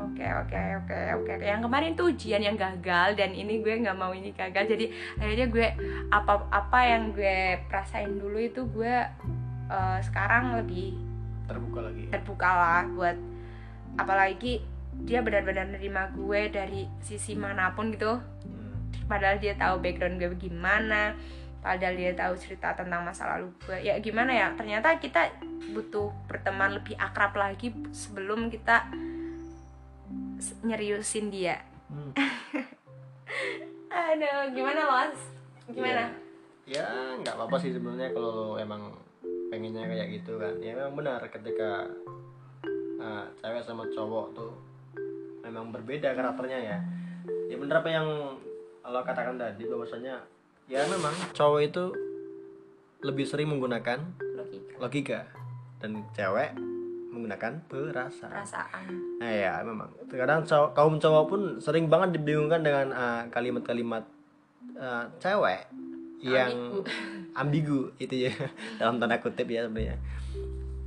[0.00, 4.10] oke oke oke oke yang kemarin tuh ujian yang gagal dan ini gue nggak mau
[4.10, 4.86] ini gagal jadi
[5.18, 5.66] akhirnya gue
[6.08, 8.94] apa apa yang gue rasain dulu itu gue
[9.68, 10.94] eh, sekarang lebih
[11.44, 13.16] terbuka lagi terbuka lah buat
[13.96, 14.62] apalagi
[15.02, 18.72] dia benar-benar nerima gue dari sisi mana pun gitu Hmm.
[19.10, 21.18] padahal dia tahu background gue gimana
[21.60, 24.48] padahal dia tahu cerita tentang masa lalu gue ya gimana ya?
[24.56, 25.28] Ternyata kita
[25.76, 28.88] butuh berteman lebih akrab lagi sebelum kita
[30.64, 31.60] nyeriusin dia.
[31.92, 32.12] Hmm.
[34.10, 35.18] aduh gimana mas?
[35.68, 36.10] Gimana?
[36.64, 36.86] Ya
[37.20, 38.94] nggak apa-apa sih sebenarnya kalau emang
[39.52, 40.54] pengennya kayak gitu kan.
[40.62, 41.86] Ya memang benar ketika
[43.02, 44.52] uh, cewek sama cowok tuh
[45.44, 46.78] memang berbeda karakternya ya.
[47.50, 48.08] Ya benar apa yang
[48.80, 50.18] lo katakan tadi bahwasanya
[50.70, 51.12] ya memang.
[51.32, 51.84] Cowok itu
[53.00, 53.98] lebih sering menggunakan
[54.36, 54.74] logika.
[54.78, 55.20] logika.
[55.76, 56.54] Dan cewek
[57.10, 58.30] menggunakan perasaan.
[58.32, 58.84] Perasaan.
[59.18, 59.90] Nah ya memang.
[60.06, 64.04] Terkadang cow- kaum cowok pun sering banget dibingungkan dengan uh, kalimat-kalimat
[64.74, 65.66] uh, cewek
[66.20, 66.84] yang
[67.32, 67.90] ambigu.
[67.96, 68.32] itu ya.
[68.78, 69.96] Dalam tanda kutip ya sebenarnya.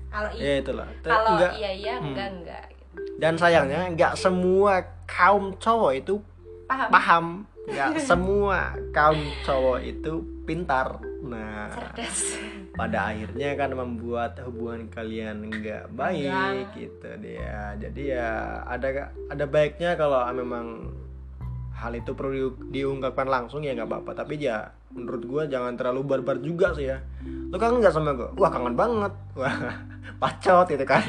[0.08, 0.88] Kalau i- ya itulah.
[1.02, 1.52] Kalau enggak.
[1.58, 2.08] iya iya Hmm.
[2.08, 2.66] enggak enggak.
[3.14, 6.16] Dan sayangnya nggak semua kaum cowok itu
[6.64, 6.90] paham.
[6.90, 7.26] paham
[7.64, 10.12] nggak semua kaum cowok itu
[10.44, 11.00] pintar.
[11.24, 12.36] Nah cerdas.
[12.76, 16.76] pada akhirnya kan membuat hubungan kalian nggak baik Renggang.
[16.76, 17.78] gitu dia.
[17.80, 18.30] Jadi ya
[18.68, 20.92] ada ada baiknya kalau memang
[21.74, 24.12] hal itu perlu di- diungkapkan langsung ya nggak apa-apa.
[24.24, 27.00] Tapi ya menurut gua jangan terlalu barbar juga sih ya.
[27.24, 28.30] Lo kangen nggak sama gua?
[28.36, 29.14] Wah kangen banget.
[29.40, 29.56] Wah
[30.22, 31.00] pacot gitu kan.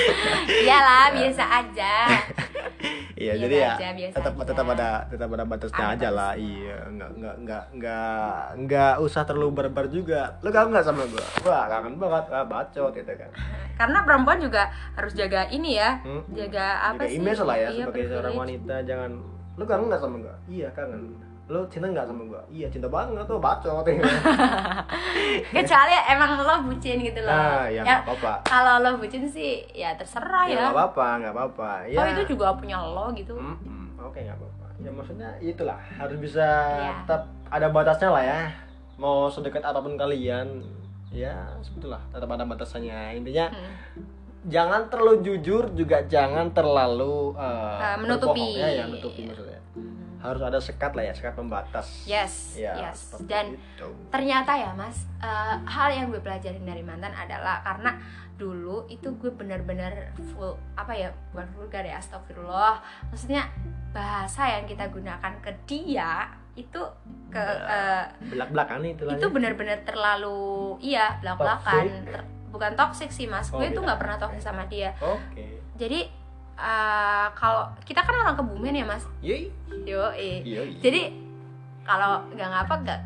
[0.64, 1.94] Iyalah biasa aja
[3.16, 4.44] iya Biasa jadi ya aja, biasa tetap aja.
[4.46, 6.32] tetap ada tetap ada batasnya aja lah.
[6.34, 10.36] iya nggak nggak nggak nggak nggak usah terlalu barbar juga.
[10.40, 11.24] Lo kangen nggak sama gua?
[11.42, 12.24] Wah kangen banget.
[12.28, 13.30] Wah bacot gitu kan.
[13.78, 14.62] Karena perempuan juga
[14.92, 16.00] harus jaga ini ya.
[16.00, 16.22] Hmm.
[16.30, 17.18] jaga apa Jaga sih?
[17.18, 18.40] image lah ya Iya, sebagai seorang privilege.
[18.60, 18.74] wanita.
[18.84, 19.10] Jangan
[19.52, 20.36] lu kangen nggak sama gua?
[20.46, 21.02] Iya kangen
[21.46, 22.42] lu cinta nggak sama gua?
[22.48, 23.86] Iya cinta banget tuh bacot.
[25.54, 27.30] Kecuali emang lo bucin gitu loh.
[27.30, 28.42] Ah ya ya apa-apa.
[28.42, 31.70] kalau lo bucin sih ya terserah ya ya, nggak apa-apa nggak apa-apa.
[31.86, 31.98] Ya.
[31.98, 33.34] Oh itu juga punya lo gitu.
[33.34, 34.66] Hmm, hmm, oke nggak apa-apa.
[34.76, 36.92] Ya maksudnya itulah harus bisa Iya.
[37.00, 38.40] tetap ada batasnya lah ya.
[38.96, 40.66] Mau sedekat apa pun kalian
[41.08, 43.16] ya sebetulnya tetap ada batasannya.
[43.16, 44.02] Intinya Hmm.
[44.46, 48.46] jangan terlalu jujur juga jangan terlalu eh, Eh, menutupi.
[48.54, 49.55] ya, ya menutupi maksudnya
[50.26, 53.86] harus ada sekat lah ya sekat pembatas yes Ya, yes dan itu.
[54.08, 57.94] ternyata ya mas eh, hal yang gue pelajarin dari mantan adalah karena
[58.34, 63.48] dulu itu gue bener-bener full apa ya bukan vulgar ya astagfirullah maksudnya
[63.90, 66.80] bahasa yang kita gunakan ke dia itu
[67.28, 69.32] ke eh, belak-belakan nih itulah itu ya.
[69.32, 70.40] benar-benar terlalu
[70.80, 72.08] iya belak-belakan Toxic.
[72.10, 73.84] Ter- bukan toxic sih mas Oh, gue itu beda.
[73.86, 75.44] nggak pernah toxic sama dia oke
[75.76, 76.08] jadi
[76.56, 79.52] eh, kalau kita kan orang kebumen ya mas Yoi.
[79.82, 80.08] yo.
[80.12, 80.42] Yoi.
[80.76, 81.12] jadi
[81.82, 83.00] kalau nggak ngapak nggak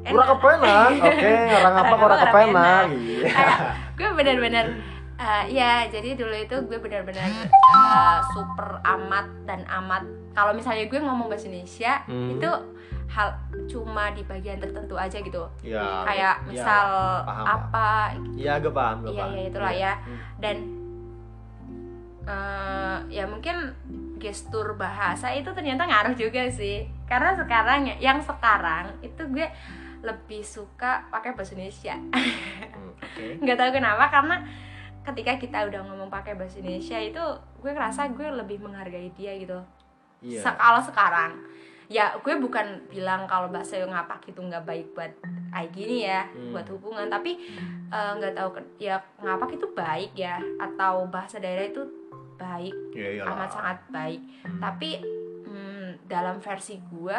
[0.00, 0.90] Kurang kepenak.
[1.04, 2.48] Oke, orang apa Orang kurang apa, orang kepenak.
[2.48, 2.84] enak.
[2.88, 3.24] Iya.
[3.28, 3.58] kayak
[3.94, 4.66] gue benar-benar
[5.14, 10.96] eh, ya jadi dulu itu gue benar-benar eh, super amat dan amat kalau misalnya gue
[10.98, 12.32] ngomong bahasa Indonesia Hmm.
[12.32, 12.48] itu
[13.06, 13.28] hal
[13.66, 16.00] cuma di bagian tertentu aja gitu Ya.
[16.00, 16.86] kayak ya, misal
[17.20, 17.88] paham, apa
[18.32, 19.32] Iya, gue paham, gue Iya, paham.
[19.34, 19.92] iya, itulah ya.
[19.98, 20.18] Hmm.
[20.38, 20.56] dan
[22.30, 23.74] eh, ya mungkin
[24.16, 26.86] gestur bahasa itu ternyata ngaruh juga sih.
[27.04, 29.48] Karena sekarang ya yang sekarang itu gue
[30.00, 31.96] lebih suka pakai bahasa Indonesia.
[31.96, 32.92] Hmm,
[33.42, 34.36] nggak tahu kenapa karena
[35.02, 37.24] ketika kita udah ngomong pakai bahasa Indonesia itu
[37.58, 39.58] gue ngerasa gue lebih menghargai dia gitu.
[40.22, 40.40] Iya.
[40.40, 41.32] Se- kalau sekarang.
[41.90, 45.10] Ya gue bukan bilang kalau bahasa yang ngapak itu nggak baik buat
[45.50, 46.54] kayak gini ya Hmm.
[46.54, 47.10] buat hubungan.
[47.10, 47.34] Tapi
[47.90, 51.82] eh, nggak tahu ken- ya ngapak itu baik ya atau bahasa daerah itu
[52.40, 53.36] baik Iya, iyalah.
[53.36, 54.20] amat sangat baik
[54.56, 54.90] tapi
[55.42, 57.18] hmm, dalam versi gue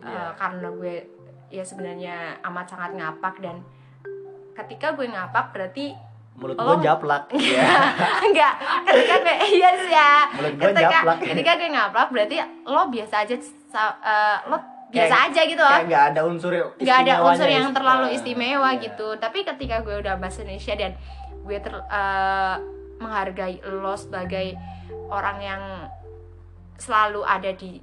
[0.00, 0.34] eh, Iya.
[0.34, 0.94] karena gue
[1.48, 3.62] ya sebenarnya amat sangat ngapak dan
[4.52, 5.94] ketika gue ngapak berarti
[6.32, 6.72] Mulut Oh.
[6.72, 7.28] gue japlak.
[7.36, 7.68] Iya.
[8.22, 8.54] enggak
[8.86, 11.16] ketika gue iya sih ya Mulut gue ketika japlak.
[11.22, 14.56] ketika gue ngaplak berarti lo biasa aja eh, lo
[14.88, 18.04] biasa Kayak- aja gitu loh Kayak nggak ada unsur nggak ada unsur yang is- terlalu
[18.04, 18.80] Nah, istimewa iya.
[18.80, 20.92] gitu tapi ketika gue udah bahasa Indonesia dan
[21.40, 22.56] gue ter eh,
[23.00, 24.54] menghargai lo sebagai
[25.08, 25.62] orang yang
[26.76, 27.80] selalu ada di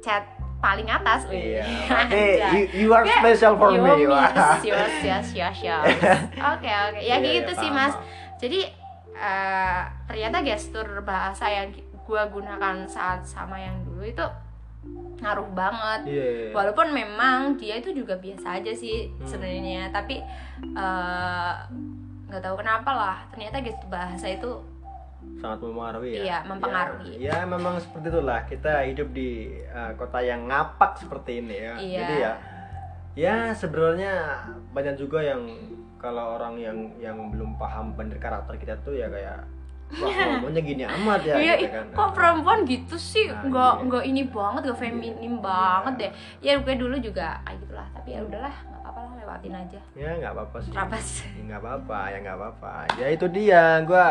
[0.00, 0.22] chat
[0.58, 1.60] paling atas Iya.
[2.00, 2.50] Oke, Anjay.
[2.50, 4.06] you, you are Gue- special for Yo, me.
[4.06, 4.32] Miss,
[4.64, 5.84] yes, yes, yes, yes.
[6.34, 6.98] Oke, oke.
[6.98, 7.94] Ya Iya, gitu iya, sih, paham, Mas.
[7.94, 8.06] paham.
[8.36, 8.60] Jadi
[9.14, 11.68] eh, ternyata gestur bahasa yang
[12.00, 14.26] gue gunakan saat sama yang dulu itu
[15.16, 16.00] ngaruh banget.
[16.06, 16.28] Iya.
[16.50, 19.24] Walaupun memang dia itu juga biasa aja sih Hmm.
[19.26, 20.20] sebenarnya, tapi
[20.74, 21.54] eh,
[22.26, 23.16] nggak tahu kenapa lah.
[23.30, 24.50] Ternyata gestur bahasa itu
[25.40, 26.22] sangat mempengaruhi ya.
[26.22, 27.12] Iya, mempengaruhi.
[27.16, 29.30] Ya, ya, memang seperti itulah kita hidup di
[29.66, 31.74] uh, kota yang ngapak seperti ini ya.
[31.76, 31.98] Iya.
[32.00, 32.32] Jadi ya
[33.14, 34.12] ya sebenarnya
[34.74, 35.40] banyak juga yang
[35.96, 39.46] kalau orang yang yang belum paham bener karakter kita tuh ya kayak
[39.94, 41.86] wah ngomongnya gini amat ya Iya, gitu kan.
[41.94, 43.30] kok perempuan gitu sih?
[43.30, 43.84] Nah, Nggak iya.
[43.86, 45.44] nggak ini banget, nggak feminim Iya.
[45.44, 46.10] banget deh.
[46.42, 48.54] Ya gue dulu juga kayak gitulah, tapi ya udahlah,
[49.34, 49.80] lewatin aja.
[49.98, 50.70] Ya nggak apa-apa sih.
[50.70, 51.06] Terabas.
[51.26, 54.06] Ya, nggak apa-apa ya nggak apa-apa ya itu dia gua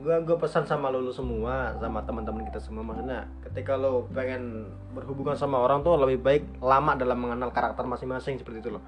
[0.00, 4.64] gua gua pesan sama lulu semua sama teman-teman kita semua maksudnya ketika lo pengen
[4.96, 8.82] berhubungan sama orang tuh lebih baik lama dalam mengenal karakter masing-masing seperti itu loh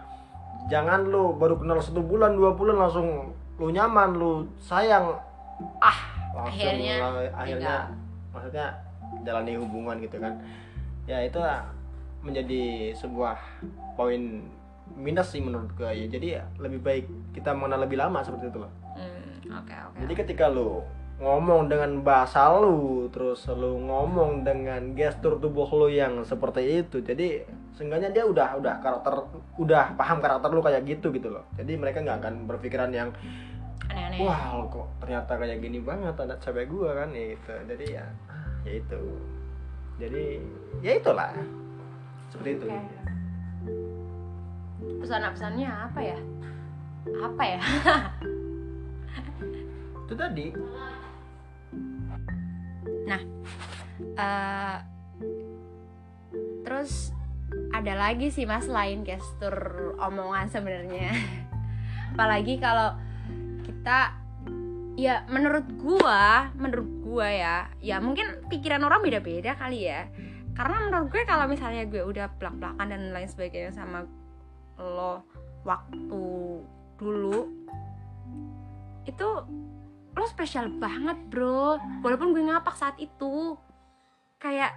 [0.73, 5.13] jangan lo baru kenal satu bulan dua bulan langsung lo nyaman lo sayang
[5.79, 5.99] ah
[6.35, 6.95] langsung Akhirnya
[7.31, 8.33] akhirnya tinggal.
[8.33, 8.67] maksudnya
[9.23, 10.35] jalani hubungan gitu kan
[11.05, 11.39] ya itu
[12.25, 13.37] menjadi sebuah
[13.95, 14.49] poin
[14.95, 16.07] minus sih menurut gue ya.
[16.07, 19.97] Jadi ya lebih baik kita mengenal lebih lama seperti itu loh Hmm, oke oke.
[20.07, 20.79] jadi ketika lu
[21.15, 27.43] ngomong dengan bahasa lu terus lu ngomong dengan gestur tubuh lu yang seperti itu jadi
[27.75, 29.15] seenggaknya dia udah udah karakter
[29.57, 31.43] udah paham karakter lu kayak gitu gitu loh.
[31.55, 33.11] Jadi mereka nggak akan berpikiran yang
[33.85, 34.23] Aneh-aneh.
[34.23, 37.53] wah lu kok ternyata kayak gini banget ada cewek gua kan ya gitu.
[37.67, 38.05] Jadi ya
[38.63, 39.03] ya itu.
[39.99, 40.25] Jadi
[40.83, 41.31] ya itulah.
[42.31, 42.67] Seperti itu.
[42.67, 42.94] Oke.
[45.03, 46.19] Pesan-pesannya apa ya?
[47.21, 47.61] Apa ya?
[50.05, 50.47] itu tadi
[54.15, 54.77] Eh,
[56.63, 57.11] terus
[57.71, 59.55] ada lagi sih mas lain gestur
[59.99, 61.15] omongan sebenarnya
[62.15, 62.95] apalagi kalau
[63.67, 64.15] kita
[64.95, 70.07] ya menurut gua menurut gua ya ya mungkin pikiran orang beda-beda kali ya
[70.55, 74.07] karena menurut gue kalau misalnya gue udah belak-belakan dan lain sebagainya sama
[74.79, 75.23] lo
[75.65, 76.25] waktu
[76.95, 77.39] dulu
[79.05, 79.29] itu
[80.15, 81.77] lo spesial banget bro.
[82.01, 83.59] Walaupun gue ngapak saat itu.
[84.39, 84.77] Kayak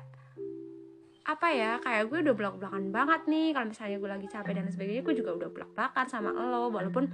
[1.27, 3.53] apa ya kayak gue udah belak-belakan banget nih.
[3.53, 6.73] Kalau misalnya gue lagi capek dan sebagainya gue juga udah belak-belakan sama lo.
[6.73, 7.05] Walaupun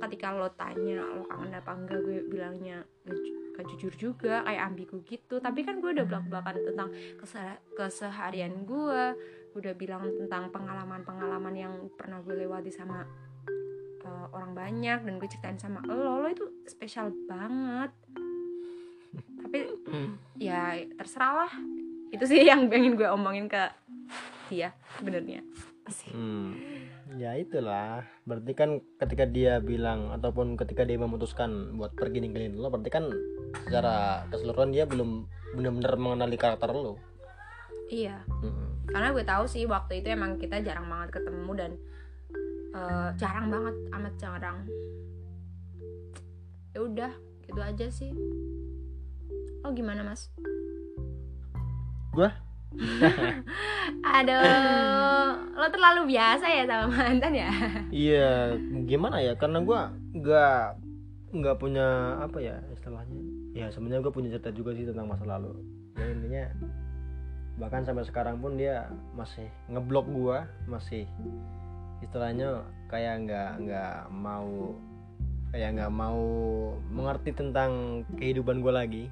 [0.00, 4.62] ketika lo tanya lo kangen apa enggak gue bilangnya gak, ju- gak jujur juga kayak
[4.72, 5.36] ambigu gitu.
[5.42, 6.88] Tapi kan gue udah belak-belakan tentang
[7.20, 9.02] kese- keseharian gue
[9.54, 13.06] udah bilang tentang pengalaman-pengalaman yang pernah gue lewati sama
[14.04, 17.90] uh, orang banyak dan gue ceritain sama lo lo itu spesial banget
[19.40, 19.64] tapi
[20.36, 21.52] ya terserah lah
[22.12, 23.68] itu sih yang pengen gue omongin ke
[24.48, 25.44] dia sebenarnya.
[26.12, 26.56] Hmm,
[27.16, 28.04] ya itulah.
[28.24, 33.08] Berarti kan ketika dia bilang ataupun ketika dia memutuskan buat pergi ninggalin lo, berarti kan
[33.64, 35.24] secara keseluruhan dia belum
[35.56, 37.00] benar-benar mengenali karakter lo.
[37.88, 38.16] Iya.
[38.28, 38.68] Hmm.
[38.88, 41.70] karena gue tahu sih waktu itu emang kita jarang banget ketemu dan
[42.72, 44.58] eh, jarang banget amat jarang.
[46.72, 47.12] Ya udah
[47.44, 48.12] gitu aja sih.
[49.64, 50.32] Oh gimana mas?
[52.12, 52.30] Gue
[54.04, 57.50] aduh lo terlalu biasa ya sama mantan ya?
[57.88, 59.32] Iya gimana ya?
[59.36, 59.80] Karena gue
[60.20, 60.62] nggak
[61.28, 63.20] nggak punya apa ya istilahnya?
[63.56, 65.56] Ya sebenarnya gue punya cerita juga sih tentang masa lalu.
[65.96, 66.44] Ya intinya
[67.58, 68.86] bahkan sampai sekarang pun dia
[69.18, 70.38] masih ngeblok gue
[70.70, 71.04] masih
[71.98, 74.78] istilahnya kayak nggak nggak mau
[75.50, 76.22] kayak nggak mau
[76.92, 79.04] mengerti tentang kehidupan gue lagi.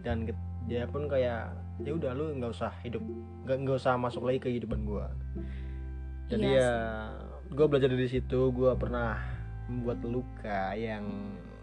[0.00, 1.52] Dan ke- dia pun kayak
[1.84, 3.02] ya udah lu nggak usah hidup
[3.44, 5.06] nggak nggak usah masuk lagi ke kehidupan gue
[6.30, 6.72] jadi Iya ya
[7.52, 9.18] gue belajar dari situ gue pernah
[9.68, 11.04] membuat luka yang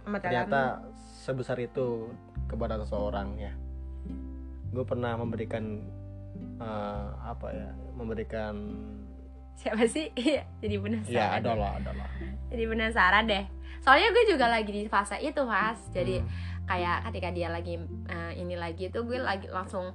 [0.05, 0.81] Amat ternyata
[1.21, 2.09] sebesar itu
[2.49, 3.53] kepada seseorang ya.
[4.73, 5.85] Gue pernah memberikan
[6.61, 8.55] eh, apa ya memberikan
[9.57, 10.13] siapa sih?
[10.17, 12.07] Iya, jadi ya penasaran adalah adalah
[12.53, 13.45] jadi penasaran deh.
[13.81, 15.81] Soalnya gue juga lagi di fase itu mas.
[15.89, 16.29] Jadi Hmm.
[16.69, 19.91] kayak ketika dia lagi eh, ini lagi itu gue lagi langsung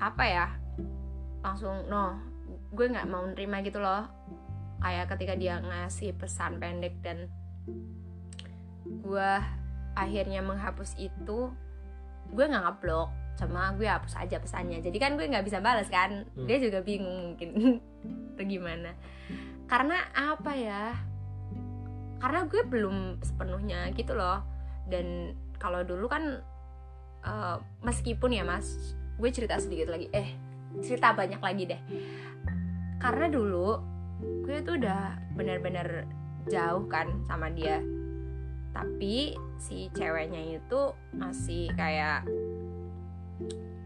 [0.00, 0.46] apa ya
[1.44, 2.16] langsung no
[2.72, 4.08] gue nggak mau nerima gitu loh.
[4.80, 7.28] Kayak ketika dia ngasih pesan pendek dan
[8.88, 9.30] gue
[9.92, 11.52] akhirnya menghapus itu
[12.30, 13.10] gue nggak ngeblok
[13.40, 14.84] cuma gue hapus aja pesannya.
[14.84, 16.28] Jadi kan gue nggak bisa balas kan.
[16.36, 16.44] Hmm.
[16.44, 17.80] dia juga bingung mungkin.
[18.36, 18.92] Atau gimana.
[19.64, 20.92] Karena apa ya?
[22.20, 24.44] Karena gue belum sepenuhnya gitu loh.
[24.84, 26.44] Dan kalau dulu kan
[27.24, 30.12] eh, meskipun ya mas gue cerita sedikit lagi.
[30.12, 30.36] Eh
[30.84, 31.80] cerita banyak lagi deh.
[33.00, 33.80] Karena dulu
[34.44, 36.04] gue tuh udah benar-benar
[36.44, 37.80] jauh kan sama dia.
[38.70, 42.22] Tapi si ceweknya itu masih kayak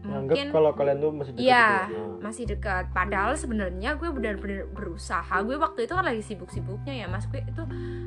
[0.05, 1.97] mungkin kalau kalian tuh masih dekat Iya, gitu ya.
[1.97, 2.17] Nah.
[2.21, 2.85] masih dekat.
[2.93, 5.35] Padahal sebenarnya gue benar-benar berusaha.
[5.41, 7.25] Gue waktu itu kan lagi sibuk-sibuknya ya, Mas.
[7.25, 7.63] Gue itu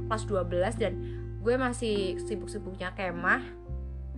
[0.06, 0.92] kelas 12 dan
[1.38, 3.42] gue masih sibuk-sibuknya kemah.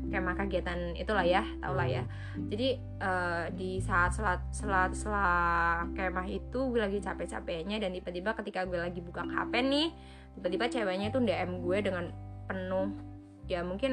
[0.01, 2.05] Kemah kegiatan itulah ya, tau lah ya.
[2.37, 8.65] Jadi eh, di saat selat selat setelah kemah itu gue lagi capek-capeknya dan tiba-tiba ketika
[8.65, 9.89] gue lagi buka HP nih,
[10.37, 12.05] tiba-tiba ceweknya itu DM gue dengan
[12.45, 12.93] penuh
[13.45, 13.93] ya mungkin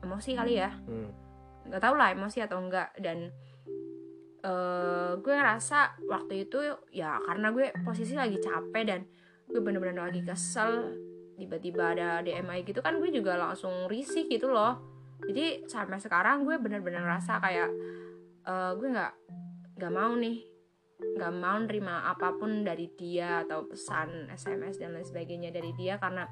[0.00, 1.08] emosi kali ya Hmm.
[1.72, 2.92] Nggak tahu lah emosi atau enggak.
[3.00, 3.32] Dan
[4.44, 6.60] eh gue ngerasa waktu itu
[6.92, 9.00] ya karena gue posisi lagi capek dan
[9.48, 10.92] gue bener-bener lagi kesel
[11.40, 14.76] tiba-tiba ada DMI gitu kan gue juga langsung risih gitu loh.
[15.22, 17.70] Jadi sampai sekarang gue bener-bener ngerasa kayak
[18.42, 19.12] eh gue nggak
[19.80, 20.52] nggak mau nih
[21.02, 25.98] nggak mau nerima apa pun dari dia atau pesan SMS dan lain sebagainya dari dia
[25.98, 26.26] karena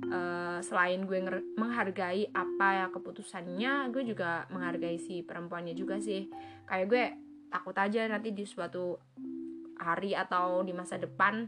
[0.00, 1.20] eh, selain gue
[1.58, 6.32] menghargai apa ya keputusannya gue juga menghargai si perempuannya juga sih.
[6.64, 7.04] Kayak gue
[7.52, 8.96] takut aja nanti di suatu
[9.76, 11.44] hari atau di masa depan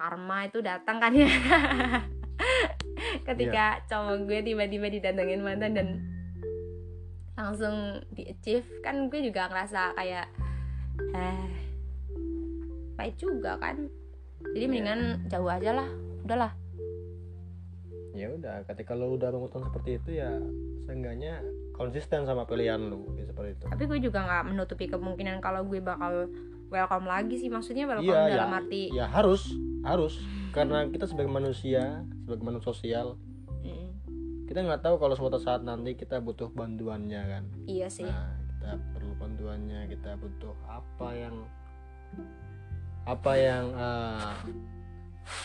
[0.00, 1.28] karma itu datang kan ya.
[3.28, 5.88] Ketika cowok gue tiba-tiba didatengin mantan dan
[7.34, 10.26] langsung di achieve kan gue juga ngerasa kayak
[11.12, 11.46] eh
[12.96, 13.90] baik juga kan.
[14.54, 14.70] Jadi Iya.
[14.70, 15.88] mendingan jauh aja lah
[16.24, 16.52] udahlah
[18.14, 20.30] ya udah ketika lo udah memutuskan seperti itu ya
[20.86, 21.42] seenggaknya
[21.74, 23.64] konsisten sama pilihan lu ya, seperti itu.
[23.66, 26.30] Tapi gue juga nggak menutupi kemungkinan kalau gue bakal
[26.70, 28.58] welcome lagi sih maksudnya welcome Iya, dalam ya.
[28.62, 29.50] arti ya harus
[29.82, 30.14] harus.
[30.54, 33.18] Karena kita sebagai manusia sebagai manusia sosial
[33.64, 33.88] Mm,
[34.44, 37.44] kita nggak tahu kalau suatu saat nanti kita butuh bantuannya kan?
[37.64, 38.04] Iya sih.
[38.06, 41.36] Nah kita perlu bantuannya kita butuh apa yang
[43.04, 44.32] apa yang eh,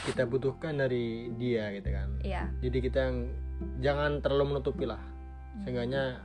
[0.06, 2.10] kita butuhkan dari dia gitu kan.
[2.20, 2.44] Iya.
[2.60, 3.18] Jadi kita yang
[3.80, 5.00] jangan terlalu menutupi lah.
[5.60, 6.20] Seenggaknya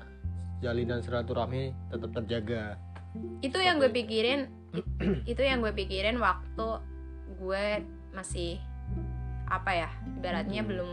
[0.61, 2.79] jalinan silaturahmi tetap terjaga.
[3.40, 4.51] Itu yang gue pikirin
[5.31, 6.69] itu yang gue pikirin waktu
[7.37, 7.64] gue
[8.11, 8.59] masih
[9.45, 10.71] apa ya ibaratnya Hmm.
[10.71, 10.90] belum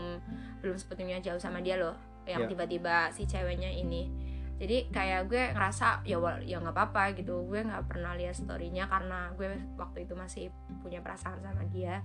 [0.60, 2.48] belum sepenuhnya jauh sama dia loh yang Ya.
[2.48, 4.06] tiba-tiba si ceweknya ini.
[4.54, 8.86] Jadi kayak gue ngerasa ya wal- ya nggak apa-apa gitu gue nggak pernah lihat storynya
[8.86, 10.44] karena gue waktu itu masih
[10.78, 11.98] punya perasaan sama dia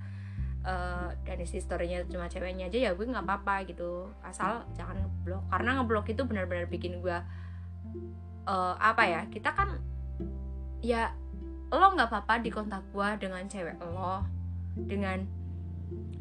[0.68, 4.12] Eh, dan isi storynya cuma ceweknya aja ya gue nggak apa-apa gitu.
[4.20, 5.48] Asal jangan ngeblok.
[5.48, 7.16] Karena ngeblok itu benar-benar bikin gue
[8.44, 9.80] eh, apa ya kita kan
[10.84, 11.16] ya
[11.72, 14.28] lo nggak apa-apa di kontak gue dengan cewek lo
[14.76, 15.24] dengan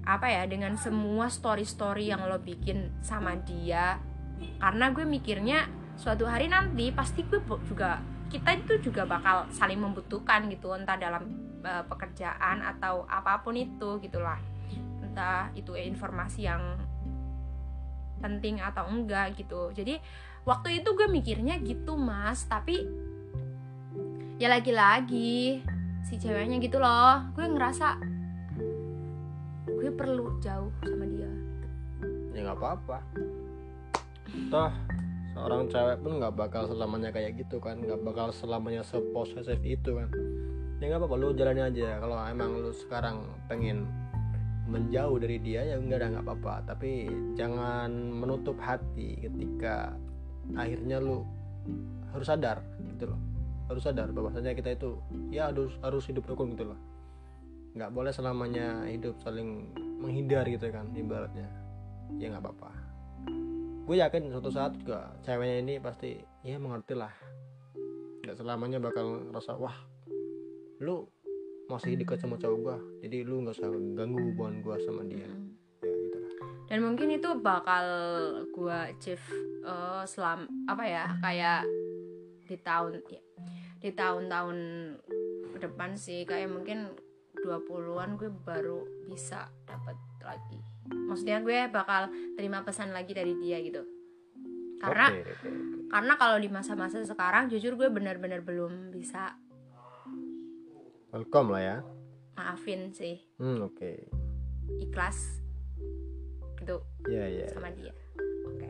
[0.07, 3.99] apa ya dengan semua story story yang lo bikin sama dia.
[4.63, 5.67] Karena gue mikirnya
[5.99, 7.99] suatu hari nanti pasti gue juga
[8.31, 13.99] kita itu juga bakal saling membutuhkan gitu entah dalam eh, pekerjaan atau apa pun itu
[13.99, 14.39] gitulah
[15.17, 16.63] entah itu informasi yang
[18.21, 19.73] penting atau enggak gitu.
[19.73, 19.97] Jadi
[20.45, 22.45] waktu itu gue mikirnya gitu mas.
[22.45, 22.85] Tapi
[24.37, 25.65] ya lagi-lagi
[26.05, 27.33] si ceweknya gitu loh.
[27.33, 27.97] Gue ngerasa
[29.67, 31.33] gue perlu jauh sama dia.
[32.37, 32.99] Ya nggak apa-apa.
[34.53, 34.73] Toh
[35.33, 37.81] seorang cewek pun nggak bakal selamanya kayak gitu kan.
[37.81, 40.13] Nggak bakal selamanya seposesif itu kan
[40.77, 41.97] ya nggak apa-apa lu jalani aja.
[42.01, 43.89] Kalau emang lu sekarang pengen
[44.67, 46.55] menjauh dari dia ya enggak ada nggak apa-apa.
[46.75, 47.09] Tapi
[47.39, 49.97] jangan menutup hati ketika
[50.53, 51.25] akhirnya lu
[52.13, 52.61] harus sadar
[52.97, 53.21] gitu loh.
[53.67, 55.01] Harus sadar bahwasanya kita itu
[55.33, 56.81] ya harus harus hidup rukun gitu loh.
[57.77, 61.49] Nggak boleh selamanya hidup saling menghindar gitu kan ibaratnya.
[62.21, 62.71] Ya nggak apa-apa.
[63.87, 67.15] Gue yakin suatu saat juga ceweknya ini pasti ya mengerti lah.
[68.27, 69.96] Nggak selamanya bakal ngerasa wah
[70.83, 71.09] lu
[71.67, 75.27] masih dekat sama cowok gue jadi lu nggak usah ganggu hubungan gue sama dia.
[75.27, 75.31] Ya
[75.83, 76.33] gitu lah.
[76.67, 77.87] Dan mungkin itu bakal
[78.51, 79.23] gua achieve
[79.63, 81.63] eh, selam apa ya kayak
[82.47, 83.23] di tahun ya,
[83.83, 84.59] di tahun-tahun
[85.55, 86.95] ke depan sih kayak mungkin
[87.43, 90.59] 20-an gue baru bisa dapat lagi.
[90.91, 93.83] Maksudnya gue bakal terima pesan lagi dari dia gitu.
[94.79, 95.49] Karena oke.
[95.89, 99.35] karena kalau di masa-masa sekarang jujur gue benar-benar belum bisa
[101.15, 101.77] welcome lah ya.
[102.37, 103.23] Maafin sih.
[103.39, 104.11] Hmm oke.
[104.83, 105.41] Ikhlas.
[106.59, 106.77] Gitu
[107.11, 107.93] ya ya sama dia.
[108.51, 108.69] Oke.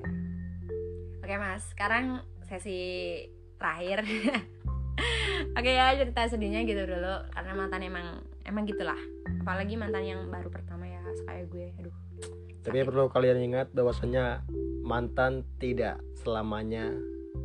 [1.24, 1.64] Oke mas.
[1.72, 3.22] Sekarang sesi
[3.56, 4.04] terakhir.
[5.58, 7.14] Oke ya cerita sedihnya gitu dulu.
[7.32, 8.06] Karena mantan emang
[8.44, 8.98] emang gitulah.
[9.44, 11.72] Apalagi mantan yang baru pertama ya kayak gue.
[11.80, 11.96] Aduh.
[12.66, 14.42] Tapi perlu kalian ingat bahwasanya
[14.82, 16.90] mantan tidak selamanya,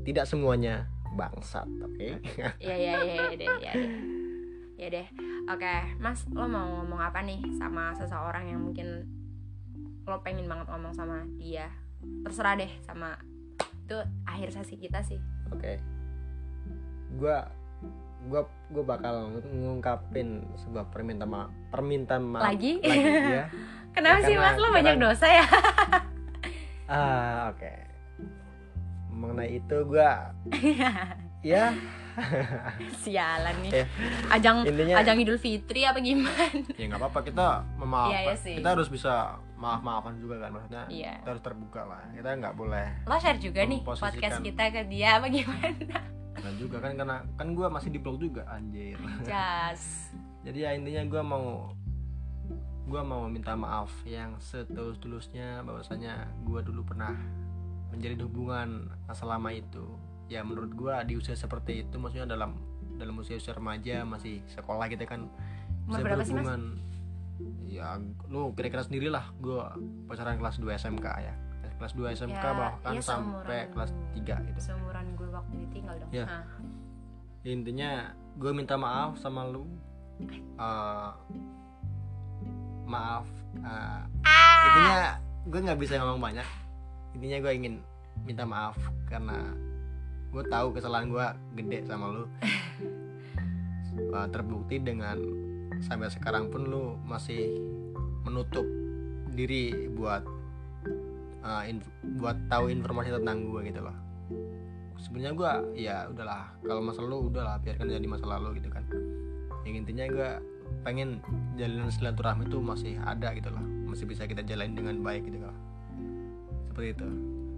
[0.02, 2.18] tidak semuanya bangsat, oke?
[2.58, 3.72] Iya iya iya iya deh iya.
[3.78, 3.90] deh
[4.82, 5.08] ya deh
[5.46, 9.06] oke mas lo mau ngomong apa nih sama seseorang yang mungkin
[10.04, 11.70] lo pengen banget ngomong sama dia
[12.26, 13.14] terserah deh sama
[13.80, 13.94] itu
[14.26, 15.22] akhir sesi kita sih
[15.52, 15.78] Oke.
[17.14, 17.44] Gua
[18.26, 19.14] gua gua bakal
[19.44, 22.80] ngungkapin sebuah permintaan maaf, permintaan maaf Lagi?
[22.82, 23.52] ya.
[23.94, 25.46] kenapa Ya, sih mas lo banyak dosa ya
[26.88, 27.72] Ah, oke.
[29.10, 30.32] Mengenai itu gua
[31.42, 31.74] ya
[33.04, 33.86] sialan nih Ya.
[34.36, 38.12] ajang intinya ajang idul fitri apa gimana ya nggak apa-apa kita memaafkan.
[38.12, 38.56] Iya, iya sih.
[38.60, 40.84] kita harus bisa maaf-maafan juga kan maksudnya.
[40.90, 41.22] Iya.
[41.22, 42.02] Kita harus terbuka lah.
[42.12, 46.00] Kita nggak boleh lo share juga nih podcast kita ke dia apa gimana
[46.36, 48.98] dan juga kan karena kan gua masih di blog juga anjir.
[49.24, 50.10] jas
[50.46, 51.70] jadi ya intinya gue mau
[52.82, 57.14] gue mau minta maaf yang setulus-tulusnya bahwasanya gue dulu pernah
[57.94, 58.70] menjalin hubungan
[59.14, 59.86] selama itu
[60.32, 62.56] ya menurut gue di usia seperti itu maksudnya dalam
[62.96, 66.46] dalam usia usia remaja masih sekolah kita kan Umur bisa berapa sih, Mas?
[66.48, 66.64] berhubungan.
[67.68, 67.88] Ya
[68.32, 69.60] lu kira-kira sendiri lah gue
[70.08, 71.36] pacaran kelas 2 SMK ya.
[71.82, 74.60] Kelas 2 SMK Ya, bahkan ya sampai kelas 3 gitu.
[74.62, 76.12] Seumuran gue waktu ditinggal dong.
[76.14, 76.26] Ya.
[76.30, 76.46] Nah,
[77.44, 77.92] intinya
[78.38, 79.66] gue minta maaf sama lu
[80.30, 81.12] Eh,
[82.86, 83.26] maaf
[83.66, 84.02] eh,
[84.70, 84.98] intinya
[85.50, 86.48] gue nggak bisa ngomong banyak.
[87.18, 87.74] Intinya gue ingin
[88.22, 88.78] minta maaf
[89.10, 89.58] karena
[90.32, 91.26] gue tahu kesalahan gue
[91.60, 92.24] gede sama lu.
[94.34, 95.20] Terbukti dengan
[95.84, 97.52] sampai sekarang pun lu masih
[98.24, 98.64] menutup
[99.36, 100.24] diri buat
[101.68, 103.96] inf- buat tahu informasi tentang gue gitu loh.
[105.02, 105.52] Sebenarnya gue
[105.84, 108.88] ya udahlah kalau masa lalu udahlah biarkan jadi masa lalu gitu kan.
[109.68, 110.30] Yang intinya gue
[110.88, 111.20] pengen
[111.60, 113.64] jalinan silaturahmi itu masih ada gitu loh.
[113.92, 115.58] Masih bisa kita jalani dengan baik gitu loh.
[116.72, 117.08] Seperti itu.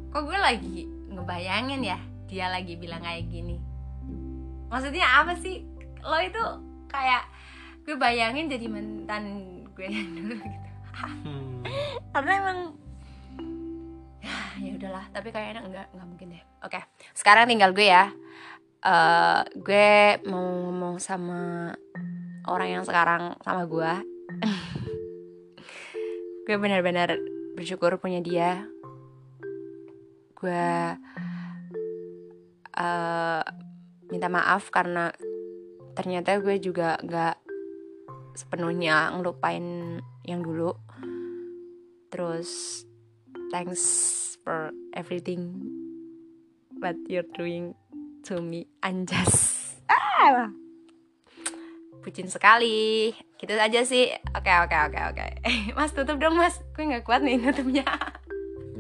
[0.10, 0.78] Kok gue lagi
[1.14, 3.58] ngebayangin ya dia lagi bilang kayak gini.
[4.72, 5.64] Maksudnya apa sih?
[6.04, 6.44] Lo itu
[6.90, 7.24] kayak
[7.84, 9.24] gue bayangin jadi mantan
[9.74, 10.70] gue yang dulu gitu.
[10.94, 11.66] Hmm,
[12.14, 12.60] karena emang
[14.62, 15.06] ya udahlah.
[15.10, 16.44] Tapi kayaknya enggak enggak mungkin deh.
[16.64, 16.80] Oke
[17.18, 18.14] sekarang tinggal gue ya.
[18.84, 21.72] Eh gue mau ngomong sama
[22.48, 23.94] orang yang sekarang sama gue.
[26.44, 27.16] Gue benar-benar
[27.56, 28.68] bersyukur punya dia.
[30.36, 31.00] Gue
[32.74, 33.44] eh
[34.10, 35.14] minta maaf karena
[35.94, 37.36] ternyata gue juga nggak
[38.34, 40.74] sepenuhnya ngelupain yang dulu.
[42.10, 42.82] Terus
[43.54, 43.84] thanks
[44.42, 45.66] for everything
[46.82, 47.78] what you're doing
[48.26, 49.78] to me anjas.
[49.90, 50.50] Ah
[52.04, 53.16] bucin sekali.
[53.40, 54.12] Gitu aja sih.
[54.36, 55.26] Oke oke oke oke.
[55.80, 56.60] Mas tutup dong mas.
[56.76, 57.88] Gue nggak kuat nih nutupnya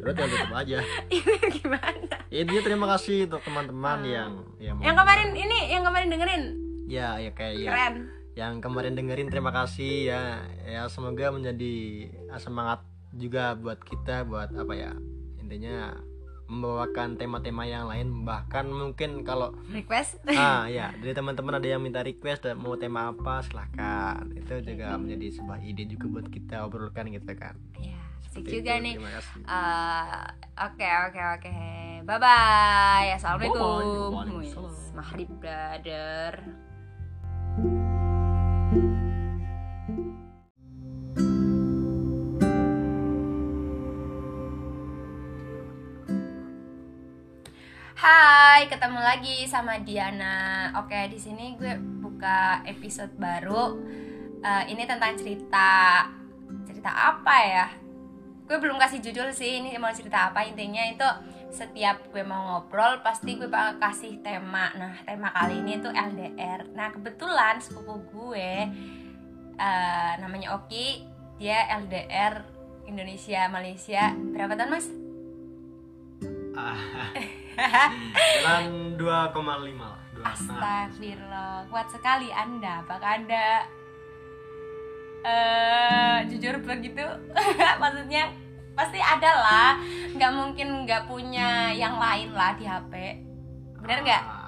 [0.04, 0.78] Yaudah tinggal tutup aja.
[1.16, 1.34] Ini
[1.64, 2.16] gimana?
[2.28, 6.44] Ya, intinya terima kasih untuk teman-teman yang yang, mau- yang kemarin ini yang kemarin dengerin?
[6.92, 7.70] Ya ya kayak ya.
[7.72, 7.96] Keren.
[8.36, 10.22] Yang kemarin dengerin terima kasih ya.
[10.68, 11.76] Ya semoga menjadi
[12.36, 12.84] semangat
[13.16, 14.92] juga buat kita buat apa ya
[15.40, 15.96] intinya
[16.52, 18.28] membawakan tema-tema yang lain.
[18.28, 20.20] Bahkan mungkin kalau request?
[20.28, 25.00] Ah ya dari teman-teman ada yang minta request dan mau tema apa silahkan itu juga
[25.00, 27.56] menjadi sebuah ide juga buat kita obrolkan gitu kan.
[27.80, 27.93] Ya
[28.34, 28.96] asik Seperti juga nih
[29.46, 30.26] Eh,
[30.66, 31.54] Oke oke oke
[32.04, 34.74] bye bye assalamualaikum Waalaikumsalam.
[34.98, 36.34] maghrib brother
[47.94, 50.36] Hai, ketemu lagi sama Diana.
[50.82, 53.78] Oke, di sini gue buka episode baru.
[54.44, 56.04] Eh, ini tentang cerita
[56.68, 57.68] cerita apa ya?
[58.44, 59.64] Gue belum kasih judul sih.
[59.64, 60.44] Ini mau cerita apa?
[60.44, 61.08] Intinya itu
[61.54, 64.74] setiap gue mau ngobrol pasti gue bakal kasih tema.
[64.76, 66.68] Nah, tema kali ini tuh LDR.
[66.76, 68.52] Nah, kebetulan sepupu gue
[69.56, 71.08] eh, namanya Oki.
[71.40, 72.44] Dia LDR
[72.88, 74.12] Indonesia Malaysia.
[74.12, 74.88] Berapa tahun, Mas?
[78.44, 79.04] Jalan 2,5
[79.78, 80.62] lah, dua setengah.
[80.62, 82.86] Astagfirullah, kuat sekali Anda.
[82.86, 83.66] Apakah Anda
[85.24, 87.04] eh jujur begitu?
[87.82, 88.30] Maksudnya
[88.74, 89.72] pasti ada lah,
[90.18, 92.94] nggak mungkin nggak punya yang lain lah di HP.
[93.80, 94.24] Bener nggak?
[94.24, 94.44] Ah,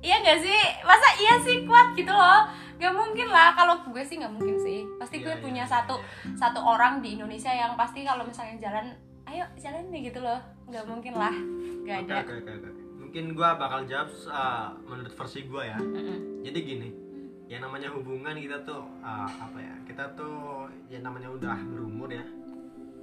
[0.00, 0.60] Iya nggak sih?
[0.80, 2.48] Masa iya sih kuat gitu loh?
[2.80, 3.52] Gak mungkin lah.
[3.52, 4.88] Kalau gue sih nggak mungkin sih.
[4.96, 6.36] Pasti gue iya, punya iya, satu iya.
[6.40, 8.96] satu orang di Indonesia yang pasti kalau misalnya jalan,
[9.28, 10.40] ayo jalan nih gitu loh.
[10.72, 11.34] Nggak mungkin lah.
[11.84, 12.14] Gak Oke, ada.
[12.24, 12.70] oke, oke, oke.
[13.00, 15.76] Mungkin gua bakal jawab uh, menurut versi gua ya.
[15.76, 16.40] Mm-mm.
[16.48, 16.88] Jadi gini,
[17.50, 19.74] yang namanya hubungan kita tuh uh, apa ya?
[19.82, 22.22] Kita tuh yang namanya udah berumur ya.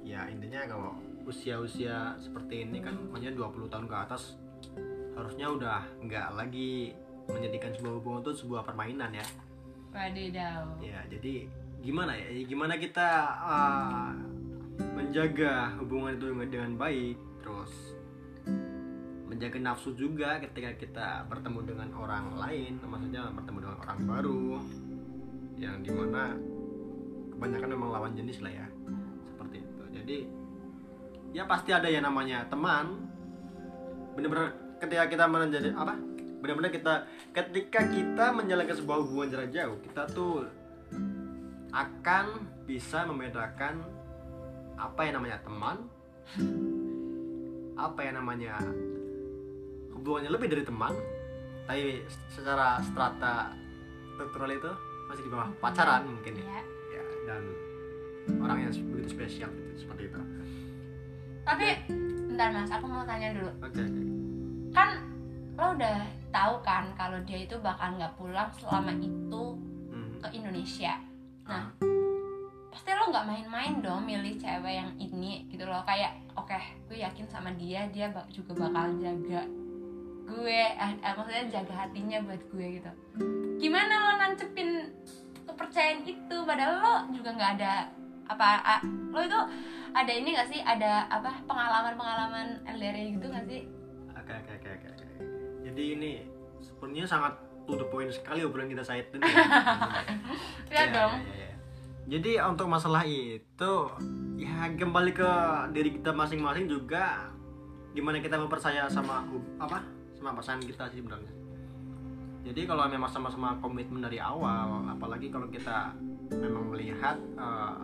[0.00, 0.96] Ya intinya kalau
[1.28, 4.40] usia-usia seperti ini kan maksudnya 20 tahun ke atas
[5.12, 6.96] harusnya udah nggak lagi
[7.28, 9.26] menjadikan sebuah hubungan itu sebuah permainan ya.
[9.92, 10.80] Wadidaw.
[10.80, 11.44] Ya, jadi
[11.84, 12.32] gimana ya?
[12.48, 13.08] Gimana kita
[13.44, 14.16] uh,
[14.96, 17.87] menjaga hubungan itu dengan baik, terus
[19.38, 24.46] menjaga nafsu juga ketika kita bertemu dengan orang lain, maksudnya bertemu dengan orang baru,
[25.54, 26.34] yang di mana
[27.38, 28.66] kebanyakan memang lawan jenis lah ya,
[29.30, 29.82] seperti itu.
[29.94, 30.18] Jadi
[31.30, 32.98] ya pasti ada yang namanya teman.
[34.18, 35.94] Bener-bener ketika kita menjadi apa?
[36.42, 36.94] Benar-benar kita
[37.30, 40.50] ketika kita menjalankan sebuah hubungan jarak jauh, kita tuh
[41.70, 42.26] akan
[42.66, 43.86] bisa membedakan
[44.74, 45.86] apa yang namanya teman,
[47.78, 48.58] apa yang namanya
[49.98, 50.94] hubungannya lebih dari teman,
[51.66, 53.50] tapi secara strata
[54.14, 54.70] struktural itu
[55.10, 56.62] masih di bawah pacaran mungkin ya, Ya.
[56.94, 57.42] ya dan
[58.38, 60.20] orang yang begitu spesial gitu, seperti itu.
[61.42, 61.66] Tapi
[62.28, 63.50] bentar mas, aku mau tanya dulu.
[63.64, 64.02] Oke, oke.
[64.70, 64.88] Kan
[65.56, 69.44] lo udah tahu kan kalau dia itu bakal nggak pulang selama itu
[69.88, 70.12] Hmm.
[70.20, 70.94] ke Indonesia.
[71.48, 71.68] Nah, Ah.
[72.68, 75.80] pasti lo nggak main-main dong milih cewek yang ini gitu loh.
[75.82, 76.54] Kayak oke,
[76.86, 79.42] gue yakin sama dia, dia juga bakal jaga
[80.28, 82.90] gue, eh, eh, maksudnya jaga hatinya buat gue gitu.
[83.58, 84.92] Gimana lo nancepin
[85.48, 86.36] kepercayaan itu?
[86.44, 87.88] Padahal lo juga nggak ada
[88.28, 89.40] apa a- lo itu
[89.96, 93.64] ada ini gak sih ada apa pengalaman-pengalaman LDR gitu gak sih?
[94.12, 94.88] Oke oke oke oke.
[94.92, 95.06] oke.
[95.64, 96.12] Jadi ini
[96.60, 97.32] sebenarnya sangat
[97.64, 99.24] to the point sekali obrolan kita saat ini.
[100.68, 101.12] Iya dong.
[101.24, 101.52] ya, ya.
[102.08, 103.72] Jadi untuk masalah itu
[104.36, 105.30] ya kembali ke
[105.72, 107.32] diri kita masing-masing juga
[107.96, 109.24] gimana kita mempercaya sama
[109.56, 109.80] apa
[110.18, 111.32] sama pasangan kita sih sebenarnya.
[112.42, 115.94] Jadi kalau memang sama-sama komitmen dari awal, apalagi kalau kita
[116.34, 117.76] memang melihat eh,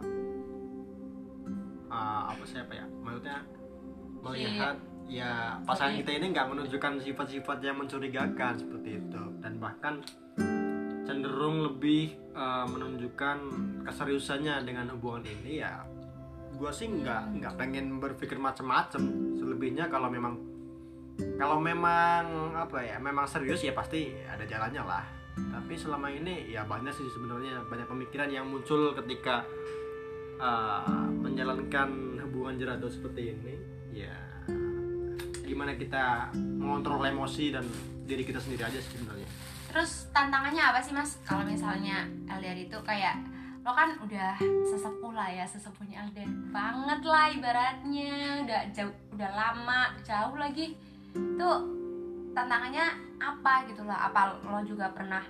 [1.89, 3.39] eh, apa siapa ya, maksudnya
[4.25, 6.01] melihat ya pasangan Oke.
[6.01, 10.01] kita ini nggak menunjukkan sifat-sifat yang mencurigakan seperti itu dan bahkan
[11.05, 13.37] cenderung lebih eh, menunjukkan
[13.85, 15.85] keseriusannya dengan hubungan ini ya
[16.55, 19.03] gue sih nggak nggak pengen berpikir macam-macam
[19.37, 20.54] selebihnya kalau memang
[21.39, 25.05] kalau memang apa ya memang serius ya pasti ada jalannya lah.
[25.35, 29.43] Tapi selama ini ya banyak sih sebenarnya banyak pemikiran yang muncul ketika
[30.39, 33.55] eh, menjalankan hubungan jauh seperti ini.
[33.95, 34.15] Ya
[35.45, 37.63] gimana kita mengontrol emosi dan
[38.09, 39.29] diri kita sendiri aja sih sebenarnya.
[39.71, 41.19] Terus tantangannya apa sih mas?
[41.23, 43.19] Kalau misalnya LDR itu kayak
[43.65, 44.37] lo kan udah
[44.69, 48.43] sesepuh lah ya sesepuhnya LDR banget lah ibaratnya.
[48.47, 50.75] Udah jauh udah lama jauh lagi
[51.15, 51.51] itu
[52.35, 52.87] tantangannya
[53.23, 55.23] apa gitu lah apa lo juga pernah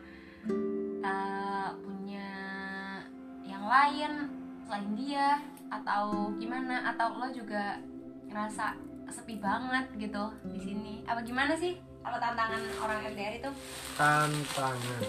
[1.04, 2.28] eh, punya
[3.44, 4.12] yang lain
[4.64, 5.38] selain dia?
[5.68, 6.88] Atau gimana?
[6.92, 7.78] Atau lo juga
[8.28, 8.74] ngerasa
[9.12, 10.94] sepi banget gitu di sini?
[11.04, 13.50] Apa gimana sih kalau tantangan orang LDR itu?
[13.96, 15.00] Tantangan.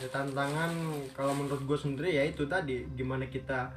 [0.00, 0.70] Ada tantangan
[1.12, 3.72] kalau menurut gue sendiri ya itu tadi gimana kita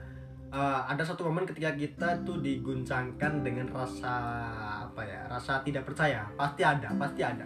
[0.55, 4.15] eh, ada satu momen ketika kita tuh diguncangkan dengan rasa
[4.87, 6.23] apa ya rasa tidak percaya.
[6.39, 7.45] Pasti ada pasti ada.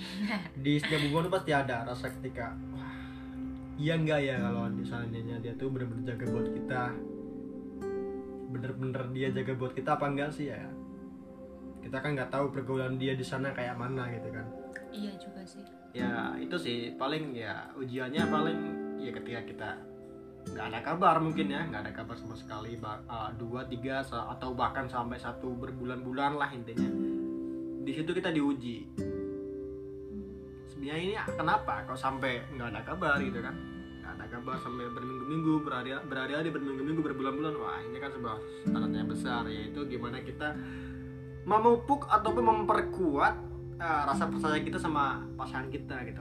[0.64, 2.98] Di setiap hubungan tuh pasti ada rasa ketika wah
[3.78, 6.82] iya enggak ya kalau misalnya dia tuh bener-bener jaga buat kita?
[8.50, 10.66] Bener-bener dia jaga buat kita apa enggak sih ya?
[11.80, 14.46] Kita kan nggak tahu pergaulan dia di sana kayak mana gitu kan.
[14.90, 15.64] Iya juga sih.
[15.94, 18.58] Ya itu sih paling ya ujiannya paling
[19.00, 19.70] ya ketika kita
[20.50, 22.74] nggak ada kabar mungkin ya nggak ada kabar sama sekali
[23.38, 26.90] dua tiga atau bahkan sampai satu berbulan-bulan lah intinya.
[27.80, 28.86] Di situ kita diuji.
[30.70, 33.54] Sebenarnya ini kenapa kok sampai nggak ada kabar gitu kan?
[34.00, 37.54] Nggak ada kabar sampai berminggu-minggu berhari berhari-hari berminggu-minggu berbulan-bulan.
[37.56, 38.36] Wah ini kan sebuah
[38.70, 40.54] tanda besar yaitu gimana kita
[41.46, 43.34] memupuk ataupun memperkuat
[43.80, 46.20] uh, rasa percaya kita sama pasangan kita gitu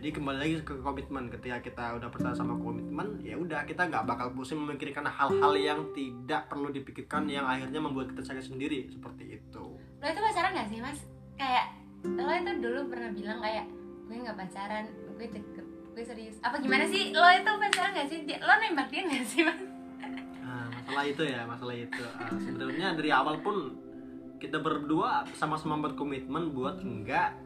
[0.00, 1.28] jadi kembali lagi ke komitmen.
[1.28, 5.92] Ketika kita udah percaya sama komitmen ya udah kita nggak bakal pusing memikirkan hal-hal yang
[5.92, 8.88] tidak perlu dipikirkan yang akhirnya membuat kita sakit sendiri.
[8.88, 9.64] Seperti itu.
[9.76, 11.04] Lo itu pacaran gak sih mas?
[11.36, 11.76] Kayak
[12.16, 13.68] lo itu dulu pernah bilang kayak
[14.08, 16.36] gue nggak pacaran gue deket gue serius.
[16.40, 17.12] Apa gimana sih?
[17.12, 18.18] Lo itu pacaran gak sih?
[18.24, 19.60] Lo nembak dia gak sih mas?
[20.40, 22.00] Nah, masalah itu ya, masalah itu.
[22.00, 23.76] Uh, sebenarnya dari awal pun
[24.40, 27.36] kita berdua sama-sama berkomitmen buat enggak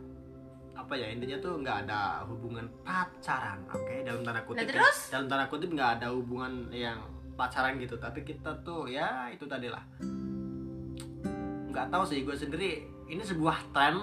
[0.85, 4.61] apa ya intinya tuh nggak ada hubungan pacaran, oke dalam tanda kutip.
[4.61, 4.72] Nah, ya.
[4.76, 4.99] terus?
[5.09, 7.01] dalam tanda kutip nggak ada hubungan yang
[7.41, 9.80] pacaran gitu, tapi kita tuh ya itu tadi lah.
[11.72, 13.97] Nggak tahu sih gue sendiri ini sebuah tren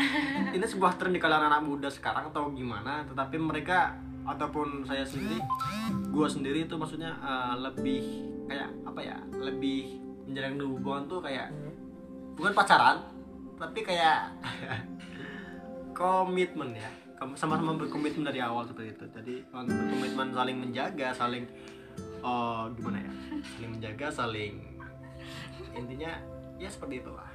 [0.56, 3.96] ini sebuah tren di kalangan anak muda sekarang atau gimana, tetapi mereka
[4.28, 5.40] ataupun saya sendiri
[6.12, 9.96] gue sendiri itu maksudnya uh, lebih kayak apa ya lebih
[10.28, 11.48] menjalin hubungan tuh kayak
[12.36, 13.00] bukan pacaran
[13.56, 14.28] tapi kayak
[15.98, 16.90] komitmen ya.
[17.18, 19.04] Sama-sama berkomitmen dari awal seperti itu.
[19.10, 21.44] Jadi berkomitmen saling menjaga saling
[22.22, 23.12] uh, gimana ya?
[23.42, 24.54] Saling menjaga saling
[25.74, 26.14] intinya
[26.62, 27.26] ya seperti itulah.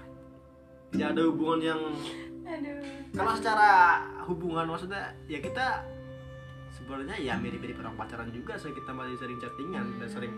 [0.95, 1.81] Tidak ada hubungan yang
[2.47, 2.79] aduh.
[3.11, 5.83] Kalau secara hubungan maksudnya ya kita
[6.71, 8.71] sebenarnya ya mirip-mirip orang pacaran juga sih.
[8.71, 10.33] Kita masih sering chattingan dan sering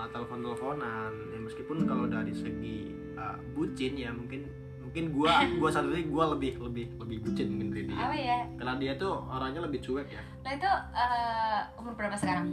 [0.00, 1.12] uh, telepon-teleponan.
[1.36, 4.48] Ya meskipun kalau dari segi uh, bucin ya mungkin
[4.90, 7.94] mungkin gua gua satu lagi gua lebih lebih lebih bucin mungkin dari dia.
[7.94, 8.38] Apa ya?
[8.58, 10.22] Karena dia tuh orangnya lebih cuek ya.
[10.42, 12.50] Lo itu eh, umur berapa sekarang?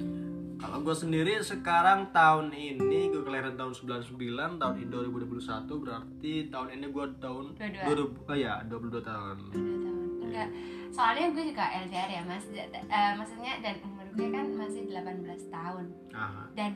[0.61, 6.67] Kalau gua sendiri sekarang tahun ini gue kelahiran tahun 99 tahun ini 2021 berarti tahun
[6.77, 8.29] ini gua tahun 22.
[8.29, 9.35] 2000 oh ya 22 tahun.
[9.41, 9.97] Dua tahun.
[10.29, 10.49] Enggak
[10.87, 12.45] soalnya gue juga LDR ya mas.
[12.53, 15.85] Eh, maksudnya dan umur gue kan masih 18 tahun.
[16.13, 16.43] Aha.
[16.53, 16.73] dan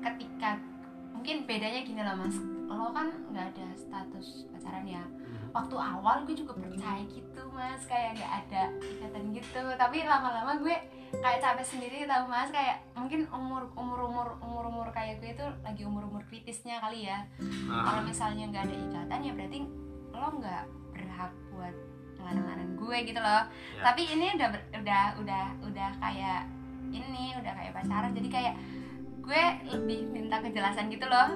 [0.00, 0.56] ketika
[1.12, 2.36] mungkin bedanya gini loh mas
[2.70, 5.02] lo kan nggak ada status pacaran ya.
[5.02, 5.50] Mhm.
[5.50, 7.82] waktu awal gue juga percaya gitu mas.
[7.84, 9.62] Kayak nggak ada ikatan gitu.
[9.74, 10.76] Tapi lama-lama gue
[11.12, 12.48] kayak capek sendiri tau mas.
[12.48, 17.04] Kayak mungkin umur umur umur umur umur kayak gue itu lagi umur umur kritisnya kali
[17.04, 17.26] ya.
[17.66, 17.82] Aha.
[17.84, 19.58] kalau misalnya nggak ada ikatan ya berarti
[20.10, 20.62] lo nggak
[20.92, 21.74] berhak buat
[22.16, 23.42] ngelarang-larang gue gitu loh.
[23.74, 23.82] Ya.
[23.82, 26.40] tapi ini udah ber- udah udah udah kayak
[26.90, 28.14] ini udah kayak pacaran.
[28.14, 28.54] Jadi kayak
[29.20, 31.34] gue lebih minta kejelasan gitu loh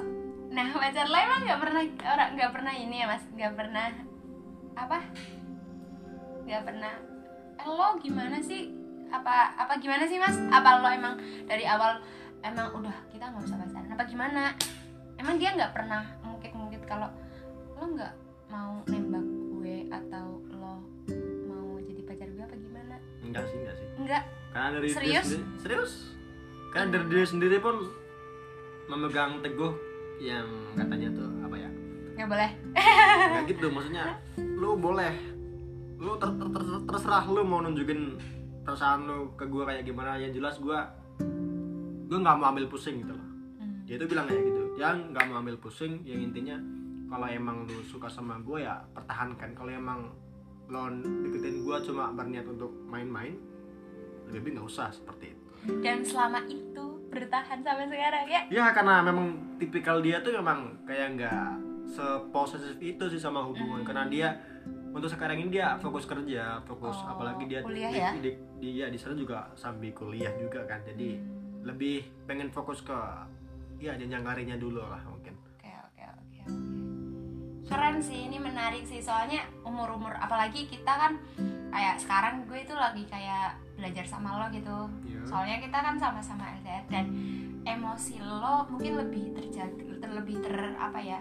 [0.54, 3.24] nah pacar lo emang nggak pernah orang nggak pernah ini ya mas?
[3.34, 3.90] Nggak pernah
[4.78, 4.98] apa?
[6.46, 6.94] Nggak pernah.
[7.58, 8.70] Eh, lo gimana sih?
[9.10, 10.38] Apa apa gimana sih mas?
[10.54, 11.18] Apa lo emang
[11.50, 11.98] dari awal
[12.46, 13.90] emang udah kita nggak usah pacaran?
[13.90, 14.54] Apa gimana?
[15.18, 17.10] Emang dia nggak pernah mungkin mungkin kalau
[17.74, 18.14] lo nggak
[18.46, 19.26] mau nembak
[19.58, 20.86] gue atau lo
[21.50, 22.94] mau jadi pacar gue apa gimana?
[23.26, 23.86] Enggak sih enggak sih.
[23.98, 24.22] Enggak?
[24.54, 25.26] Karena dari dia Serius?
[25.26, 25.92] sendiri serius.
[26.70, 27.76] Karena dari dia sendiri pun
[28.86, 31.70] memegang teguh yang katanya tuh apa ya?
[32.14, 32.50] Nggak boleh.
[32.74, 34.04] Nggak gitu maksudnya
[34.38, 35.14] lu boleh.
[35.98, 38.18] Lu ter, ter- ter- terserah lu mau nunjukin
[38.64, 40.18] perasaan lu ke gua kayak gimana.
[40.18, 40.90] Yang jelas gua
[42.06, 43.28] gua nggak mau ambil pusing gitu loh.
[43.60, 43.82] Hmm.
[43.88, 44.62] dia tuh bilang kayak gitu.
[44.78, 46.56] Yang nggak mau ambil pusing yang intinya
[47.10, 49.50] kalau emang lu suka sama gua ya pertahankan.
[49.54, 50.12] Kalau emang
[50.70, 50.88] lo
[51.24, 53.36] deketin gua cuma berniat untuk main-main
[54.32, 55.44] lebih baik nggak usah seperti itu.
[55.84, 61.14] Dan selama itu bertahan sampai sekarang ya ya karena memang tipikal dia tuh memang kayak
[61.14, 61.46] nggak
[61.86, 63.86] seposesif itu sih sama hubungan Hmm.
[63.86, 64.28] karena dia
[64.90, 68.10] untuk sekarang ini dia fokus kerja fokus Oh, apalagi dia kuliah di, ya?
[68.12, 68.38] di, di-
[68.72, 71.62] dia di sana juga sambil kuliah juga kan jadi Hmm.
[71.64, 72.98] lebih pengen fokus ke
[73.78, 76.83] ya jenjang karirnya dulu lah mungkin oke oke oke oke
[77.64, 81.12] keren sih ini menarik sih soalnya umur umur apalagi kita kan
[81.68, 85.20] kayak sekarang gue itu lagi kayak belajar sama lo gitu Iya.
[85.26, 87.06] soalnya kita kan sama-sama LDR dan
[87.64, 91.18] emosi lo mungkin lebih terjaga terlebih ter apa ya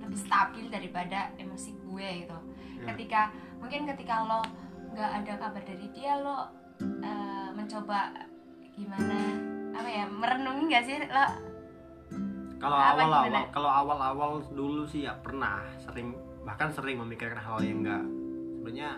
[0.00, 2.38] lebih stabil daripada emosi gue gitu
[2.80, 2.90] Ya.
[2.90, 4.42] ketika mungkin ketika lo
[4.90, 6.50] nggak ada kabar dari dia lo
[6.82, 8.10] eh, mencoba
[8.72, 9.18] gimana
[9.70, 11.26] apa ya merenungi nggak sih lo
[12.62, 17.58] kalau awal awal kalau awal awal dulu sih ya pernah sering bahkan sering memikirkan hal
[17.60, 18.02] yang enggak
[18.54, 18.90] sebenarnya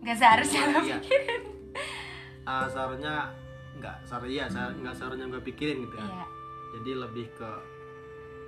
[0.00, 0.96] nggak seharusnya Iya.
[0.98, 1.42] pikirin
[2.44, 3.32] Ah, seharusnya
[3.74, 6.04] nggak seharusnya iya nggak seharusnya gue pikirin gitu ya.
[6.04, 6.26] Iya.
[6.74, 7.50] Jadi lebih ke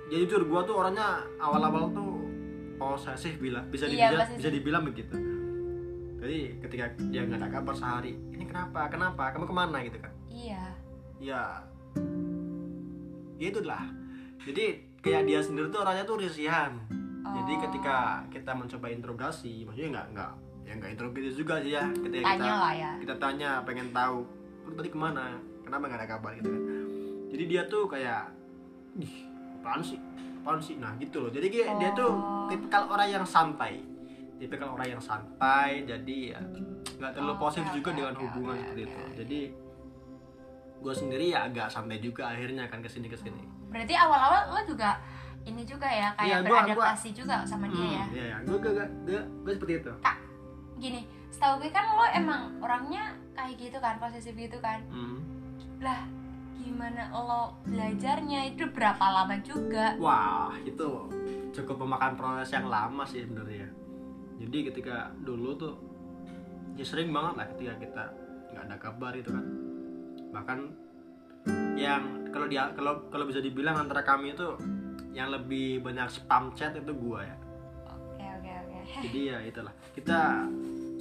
[0.07, 2.23] ya jujur gue tuh orangnya awal-awal tuh
[2.77, 4.37] posesif bila bisa Iya, dibilang posesif.
[4.37, 5.15] bisa dibilang begitu.
[6.17, 8.85] Jadi ketika dia nggak ada kabar sehari ini kenapa?
[8.87, 9.23] Kenapa?
[9.31, 9.77] Kamu ke mana?
[9.81, 10.13] gitu kan.
[10.29, 10.63] Iya.
[11.17, 11.41] Ya
[13.35, 13.83] ya itulah
[14.47, 14.65] jadi
[14.97, 16.71] kayak dia sendiri tuh orangnya tuh risihan
[17.27, 17.59] jadi Oh.
[17.67, 20.31] ketika kita mencoba interogasi maksudnya nggak nggak
[20.63, 22.91] ya nggak interogasi juga sih ya ketika tanya kita lah ya.
[22.97, 24.17] kita tanya pengen tahu
[24.63, 25.31] lu tadi ke mana?
[25.63, 26.31] Kenapa nggak ada kabar?
[26.33, 26.59] gitu kan.
[27.27, 28.31] Jadi dia tuh kayak
[28.97, 29.15] ih
[29.57, 29.95] apaan sih?
[30.39, 30.75] Apaan sih?
[30.75, 31.31] Nah gitu loh.
[31.31, 32.47] Jadi kayak dia tuh Oh.
[32.47, 33.79] tipikal orang yang santai.
[34.35, 36.39] Tipikal orang yang santai jadi ya
[36.97, 38.87] nggak terlalu Oke, positif juga oke, dengan oke, hubungan oke, seperti oke.
[38.87, 39.39] itu jadi
[40.77, 44.61] gue sendiri ya agak santai juga akhirnya kan ke sini ke sini berarti awal-awal lo
[44.63, 44.97] juga
[45.43, 48.71] ini juga ya kayak gua- beradaptasi juga sama dia ya hmm, iya ya gue gue
[49.05, 49.91] gue gue seperti itu
[50.77, 53.03] gini setahu gue kan lo emang orangnya
[53.33, 55.19] kayak gitu kan posesif gitu kan Hmm.
[55.79, 56.03] lah
[56.57, 60.87] gimana lo belajarnya itu berapa lama juga Wah, itu
[61.49, 63.71] cukup memakan proses yang lama sih sebenarnya.
[64.37, 65.73] Jadi ketika dulu tuh
[66.75, 68.03] ya sering banget lah ketika kita
[68.51, 69.45] nggak ada kabar itu kan.
[70.29, 70.59] Bahkan
[71.77, 74.57] yang kalau dia kalau kalau bisa dibilang antara kami itu
[75.13, 77.37] yang lebih banyak spam chat itu gua ya.
[77.89, 78.75] oke oke oke
[79.09, 79.73] Jadi ya itulah.
[79.97, 80.45] Kita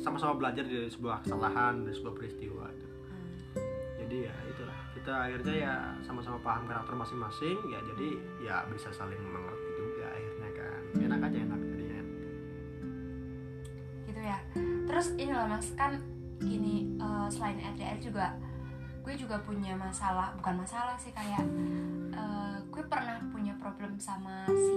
[0.01, 2.89] sama-sama belajar dari sebuah kesalahan, dari sebuah peristiwa itu.
[2.89, 3.29] Hmm.
[4.01, 4.79] Jadi ya itulah.
[4.97, 8.09] Kita akhirnya ya sama-sama paham karakter masing-masing ya jadi
[8.41, 10.81] ya bisa saling mengerti juga akhirnya kan.
[10.97, 12.03] Enak aja enak jadinya.
[14.07, 14.39] gitu ya
[14.87, 16.01] terus ini loh mas kan
[16.41, 18.33] gini eh, selain LDR juga
[19.07, 21.47] gue juga punya masalah bukan masalah sih kayak
[22.11, 24.75] eh, gue pernah punya problem sama si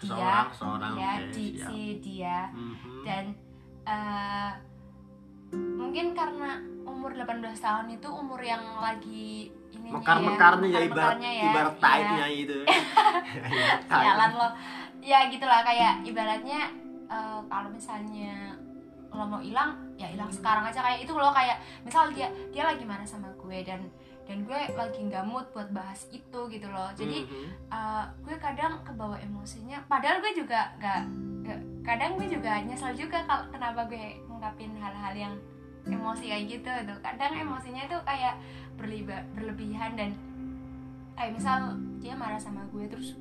[0.00, 1.68] dia Seseorang, seseorang, ya oke, di siap.
[1.68, 3.00] si dia Mhm.
[3.04, 3.24] dan
[3.84, 4.50] eh,
[5.52, 6.50] mungkin karena
[6.82, 11.82] umur 18 tahun itu umur yang lagi ini mekar-mekarnya ya ibarat mekar-mekarnya ibarat iya.
[11.84, 12.58] taiknya itu.
[13.92, 14.48] Sialan lo
[15.00, 16.60] ya gitulah kayak ibaratnya
[17.06, 18.56] eh, kalau misalnya
[19.12, 22.84] lo mau hilang ya hilang sekarang aja kayak itu lo kayak misal dia dia lagi
[22.84, 23.80] marah sama gue dan
[24.26, 26.90] dan gue lagi nggak mood buat bahas itu gitu loh.
[26.92, 27.48] Jadi Mhm.
[27.70, 31.02] eh, gue kadang kebawa emosinya padahal gue juga nggak
[31.86, 35.34] kadang gue juga nyesel juga kalau kenapa gue ngungkapin hal-hal yang
[35.86, 36.66] emosi kayak gitu.
[36.68, 38.34] Tuh kadang emosinya tuh kayak
[38.74, 40.10] berliba, berlebihan dan
[41.14, 43.14] kayak misal dia marah sama gue terus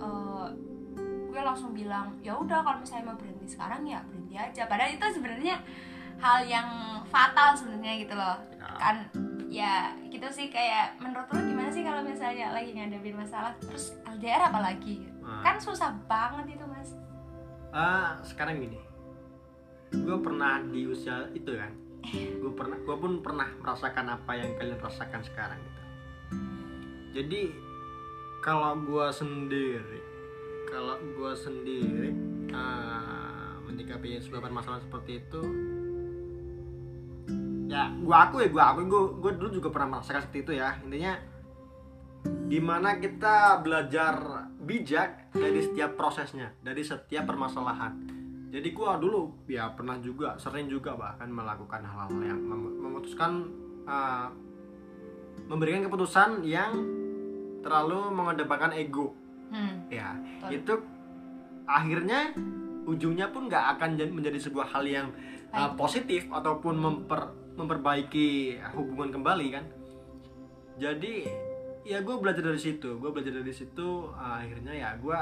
[0.00, 0.48] eh,
[1.30, 4.64] gue langsung bilang ya udah kalau misalnya mau berhenti sekarang ya berhenti aja.
[4.66, 5.60] Padahal itu sebenarnya
[6.20, 6.68] hal yang
[7.08, 8.76] fatal sebenarnya gitu loh Ya.
[8.76, 8.96] kan
[9.50, 9.74] ya
[10.06, 15.08] gitu sih kayak menurut lo gimana sih kalau misalnya lagi ngadepin masalah terus LDR apalagi
[15.20, 16.90] Nah, kan susah banget itu mas
[17.70, 18.82] ah, sekarang gini.
[19.90, 21.70] Gue pernah di usia itu kan.
[22.42, 25.82] Gue pernah gue pun pernah merasakan apa yang kalian rasakan sekarang gitu.
[27.14, 27.42] Jadi
[28.40, 30.00] kalau gue sendiri
[30.66, 32.10] kalau gue sendiri
[32.50, 35.42] ah, menyikapi sebuah masalah seperti itu
[37.70, 40.74] ya gue aku ya gue aku gue gue dulu juga pernah merasakan seperti itu ya.
[40.82, 41.14] Intinya
[42.50, 44.14] di mana kita belajar
[44.60, 47.94] bijak dari setiap prosesnya dari setiap permasalahan.
[48.50, 53.46] Jadi gue dulu ya pernah juga sering juga bahkan melakukan hal-hal yang mem- memutuskan
[53.86, 54.26] uh,
[55.46, 56.74] memberikan keputusan yang
[57.62, 59.14] terlalu mengedepankan ego.
[59.50, 59.82] Hmm.
[59.90, 60.14] ya
[60.46, 60.62] Betul.
[60.62, 60.74] itu
[61.66, 62.30] akhirnya
[62.86, 65.10] ujungnya pun nggak akan jadi- menjadi sebuah hal yang
[65.50, 69.64] uh, positif ataupun memper memperbaiki hubungan kembali kan?
[70.80, 71.28] Jadi
[71.84, 72.96] ya gue belajar dari situ.
[72.96, 75.20] Gue belajar dari situ uh, akhirnya ya gue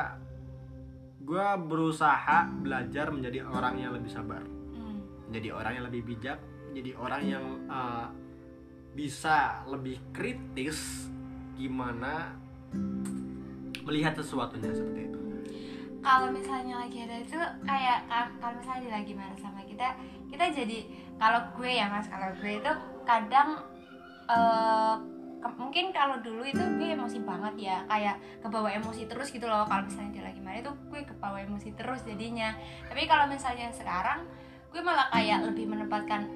[1.18, 4.43] gue berusaha belajar menjadi orang yang lebih sabar.
[4.47, 5.03] Hmm.
[5.28, 6.39] menjadi orang yang lebih bijak
[6.70, 8.07] menjadi orang yang uh,
[8.95, 11.11] bisa lebih kritis
[11.59, 12.32] gimana
[13.82, 15.20] melihat sesuatunya seperti itu.
[15.99, 20.78] Kalau misalnya lagi ada itu kayak ka- kalau misalnya lagi marah sama kita kita jadi
[21.16, 22.72] kalau gue ya mas kalau gue itu
[23.02, 23.58] kadang
[24.28, 24.94] eh,
[25.38, 29.64] ke- mungkin kalau dulu itu gue emosi banget ya kayak kebawa emosi terus gitu loh.
[29.64, 32.52] Kalau misalnya dia lagi marah itu gue kebawa emosi terus jadinya.
[32.86, 34.26] Tapi kalau misalnya sekarang
[34.68, 36.28] gue malah kayak lebih menempatkan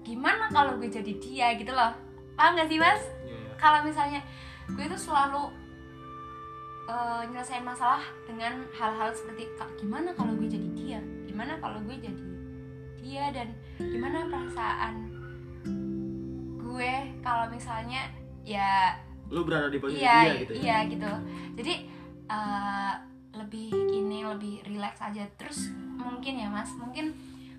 [0.00, 1.52] gimana kalau gue jadi dia?
[1.54, 1.92] gitu loh.
[2.34, 3.02] Paham gak sih mas?
[3.22, 3.52] Iya, iya.
[3.56, 4.20] kalau misalnya
[4.66, 5.42] gue tuh selalu
[6.86, 11.00] eh, nyelesain masalah dengan hal-hal seperti "Kak, gimana kalau gue jadi dia?
[11.24, 12.22] Gimana kalau gue jadi
[13.04, 15.12] dia dan gimana perasaan
[16.56, 18.08] gue kalau misalnya
[18.40, 18.96] ya
[19.28, 20.60] lu berada di posisi iya dia gitu ya?
[20.60, 21.12] iya gitu.
[21.60, 21.74] Jadi
[22.32, 22.94] eh,
[23.36, 25.28] lebih ini lebih relax aja.
[25.36, 25.68] Terus
[26.00, 27.12] mungkin ya mas mungkin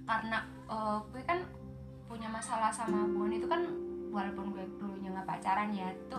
[0.10, 1.39] karena eh, gue kan
[2.10, 3.62] punya masalah sama hubungan itu kan
[4.10, 6.18] walaupun gue dulunya nggak pacaran ya itu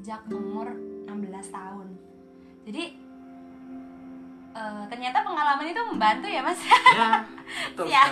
[0.00, 0.72] sejak umur
[1.08, 1.14] 16
[1.52, 1.88] tahun.
[2.64, 3.03] Jadi
[4.54, 6.60] eh, ternyata pengalaman itu membantu ya mas?
[6.62, 7.08] Ya
[7.74, 8.02] betul Ya.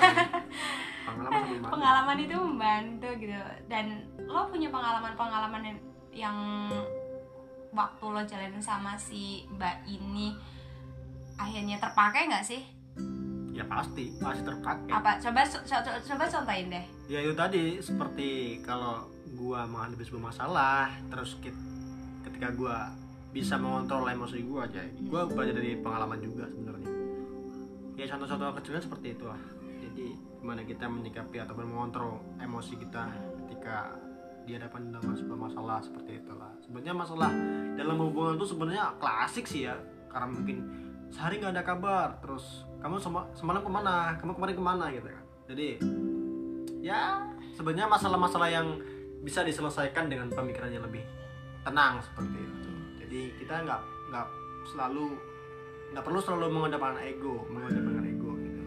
[1.03, 3.35] pengalaman pengalaman itu membantu gitu.
[3.67, 3.85] Dan
[4.23, 5.79] lo punya pengalaman-pengalaman yang,
[6.13, 6.37] yang
[7.73, 10.37] waktu lo jalanin sama si mbak ini
[11.35, 12.63] akhirnya terpakai nggak sih?
[13.53, 14.15] Ya pasti.
[14.17, 14.93] Pasti terpakai.
[14.93, 15.19] Apa?
[15.19, 16.85] Coba co- co- coba contohin deh.
[17.09, 17.77] Ya itu tadi.
[17.79, 21.37] Seperti kalau gua menghadapi sebuah masalah terus
[22.23, 22.93] ketika gua
[23.33, 26.91] bisa mengontrol emosi gua aja gua belajar dari pengalaman juga sebenarnya.
[27.97, 29.41] Ya contoh-contoh kecilnya seperti itu lah.
[29.81, 30.07] Jadi
[30.39, 33.09] gimana kita menyikapi ataupun mengontrol emosi kita
[33.45, 33.97] ketika
[34.45, 37.31] di hadapan dengan sebuah masalah seperti itulah sebenarnya masalah
[37.79, 39.81] dalam hubungan itu sebenarnya klasik sih ya.
[40.13, 40.57] Karena mungkin
[41.09, 45.09] sehari nggak ada kabar terus kamu sema- semalam ke mana kamu kemarin ke mana gitu
[45.09, 45.25] kan.
[45.49, 45.69] Jadi
[46.85, 47.25] ya
[47.57, 48.77] sebenarnya masalah-masalah yang
[49.23, 51.07] bisa diselesaikan dengan pemikiran yang lebih
[51.63, 52.62] tenang seperti itu
[53.13, 54.27] jadi kita nggak nggak
[54.65, 55.13] selalu
[55.93, 58.63] nggak perlu selalu mengedepankan ego mengedepankan ego gitu.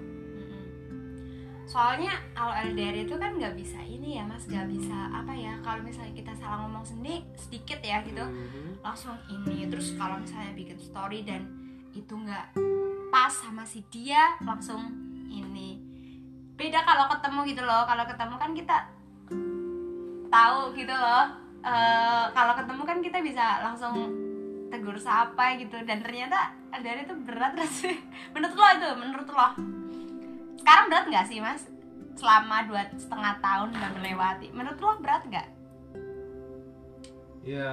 [1.66, 5.82] Soalnya kalau LDR itu kan nggak bisa ini ya mas nggak bisa apa ya kalau
[5.82, 8.86] misalnya kita salah ngomong sendiri sedikit ya gitu Mhm.
[8.86, 9.66] langsung ini.
[9.66, 11.50] Terus kalau misalnya bikin story dan
[11.98, 12.54] itu nggak
[13.10, 14.94] pas sama si dia langsung
[15.26, 15.82] ini.
[16.54, 18.78] Beda kalau ketemu gitu loh kalau ketemu kan kita
[20.30, 24.14] tahu gitu loh Eh, kalau ketemu kan kita bisa langsung
[24.76, 25.80] tegur sapa gitu.
[25.88, 27.96] Dan ternyata LDR itu berat gak sih
[28.36, 29.48] menurut lo itu menurut lo.
[30.60, 31.62] Sekarang berat nggak sih mas?
[32.20, 34.48] Selama dua setengah tahun udah melewati.
[34.52, 35.48] Menurut lo berat nggak?
[37.46, 37.72] Ya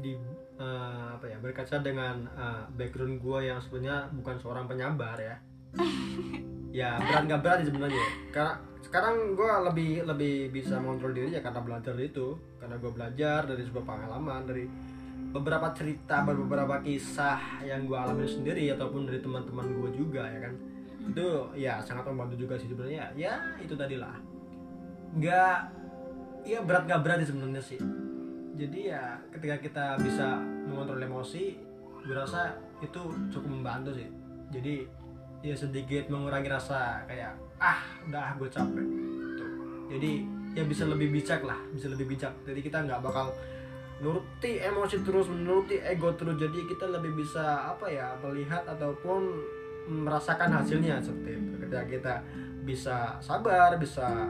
[0.00, 0.14] di
[0.56, 5.36] eh, apa ya berkaca dengan eh, background gua yang sebenarnya bukan seorang penyabar ya.
[6.76, 8.04] Ya berat nggak berat sih sebenarnya.
[8.36, 8.52] Karena
[8.84, 12.36] sekarang gua lebih lebih bisa mengontrol diri ya karena belajar itu.
[12.60, 14.64] Karena gua belajar dari sebuah pengalaman dari
[15.36, 20.54] beberapa cerita beberapa kisah yang gua alami sendiri ataupun dari teman-teman gua juga ya kan?
[21.12, 23.12] Itu ya sangat membantu juga sih sebenarnya.
[23.12, 24.16] Ya itu tadi lah
[25.16, 25.58] nggak
[26.44, 27.80] ya berat nggak berat sih sebenarnya sih.
[28.56, 31.56] Jadi ya ketika kita bisa mengontrol emosi
[32.06, 33.00] gue rasa itu
[33.32, 34.08] cukup membantu sih.
[34.52, 34.86] Jadi
[35.44, 38.86] ya sedikit mengurangi rasa kayak ah udah gue capek.
[39.92, 40.12] Jadi
[40.56, 42.32] ya bisa lebih bijak lah bisa lebih bijak.
[42.44, 43.32] Jadi kita nggak bakal
[43.96, 46.36] nuruti emosi terus menuruti ego terus.
[46.36, 49.22] Jadi kita lebih bisa apa ya melihat ataupun
[49.88, 51.52] merasakan hasilnya seperti itu.
[51.62, 52.14] Ketika kita
[52.66, 54.26] bisa sabar bisa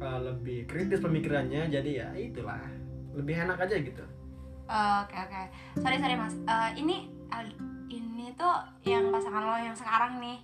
[0.00, 2.58] uh, lebih kritis pemikirannya jadi ya itulah.
[3.12, 4.04] Lebih enak aja gitu.
[4.72, 5.42] Oke oke,
[5.84, 6.32] sorry sorry mas.
[6.32, 7.12] Eh, ini
[7.92, 8.56] ini tuh
[8.88, 10.40] yang pasangan lo yang sekarang nih,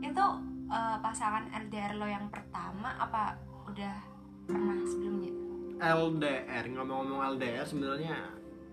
[0.00, 0.26] itu
[0.72, 3.36] eh, pasangan LDR lo yang pertama apa
[3.68, 4.00] udah
[4.48, 5.49] pernah sebelumnya?
[5.80, 8.16] LDR ngomong-ngomong LDR sebenarnya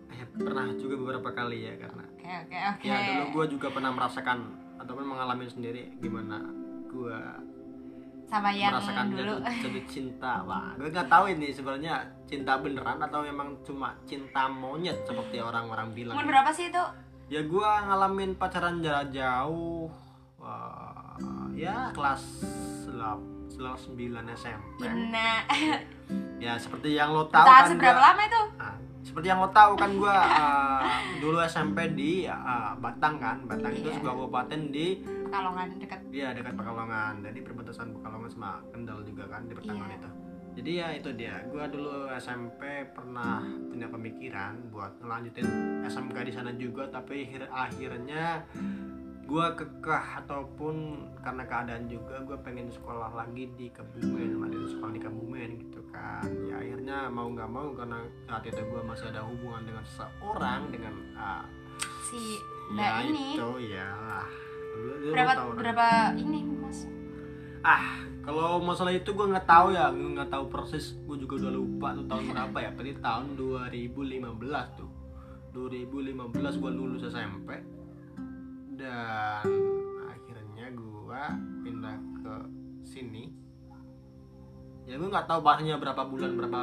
[0.09, 2.83] eh, pernah juga beberapa kali ya karena Oke oke oke.
[2.83, 4.37] ya dulu gue juga pernah merasakan
[4.77, 6.43] ataupun mengalami sendiri gimana
[6.85, 7.17] gue
[8.27, 9.33] Sama yang merasakan dulu.
[9.39, 11.93] jatuh, jatuh cinta wah gue nggak tahu ini sebenarnya
[12.25, 16.83] cinta beneran atau memang cuma cinta monyet seperti orang-orang bilang Umur berapa sih itu?
[17.27, 19.87] ya gue ngalamin pacaran jarak jauh
[20.37, 21.15] wah,
[21.51, 22.23] ya kelas
[23.57, 23.57] 9
[24.33, 24.79] SMP.
[26.37, 28.41] ya seperti yang lo tahu kan seberapa gua- lama itu?
[28.57, 30.17] Ah, seperti yang lo tahu kan gue
[31.17, 33.95] dulu SMP di ah, Batang kan Batang itu Iya.
[33.95, 35.99] sebuah kabupaten di Pekalongan dekat.
[36.07, 39.97] Iya dekat Pekalongan, jadi perbatasan Pekalongan sama Kendal juga kan di pertengahan Iya.
[39.97, 40.09] itu.
[40.57, 45.45] Jadi ya itu dia, gua dulu SMP pernah punya pemikiran buat ngelanjutin
[45.83, 48.41] SMK di sana juga, tapi akhir akhirnya
[49.27, 55.01] gua kekeh ataupun karena keadaan juga gua pengen sekolah lagi di Kebumen, ada sekolah di
[55.03, 56.23] Kebumen gitu kan.
[56.47, 60.93] Ya akhirnya mau nggak mau karena saat itu gua masih ada hubungan dengan seseorang dengan
[61.19, 61.43] ah,
[62.07, 62.39] Si
[62.71, 63.25] Mbak ya ini.
[63.35, 63.91] itu ya.
[65.11, 66.87] Berapa berapa ini mas?
[67.65, 71.51] ah kalau masalah itu gue nggak tahu ya gue nggak tahu persis gue juga udah
[71.55, 74.89] lupa tuh tahun berapa ya berarti tahun 2015 tuh
[75.55, 77.49] 2015 gue lulus SMP
[78.77, 79.43] dan
[80.05, 81.21] akhirnya gue
[81.63, 82.33] pindah ke
[82.83, 83.33] sini
[84.85, 86.61] ya gue nggak tahu bahasanya berapa bulan berapa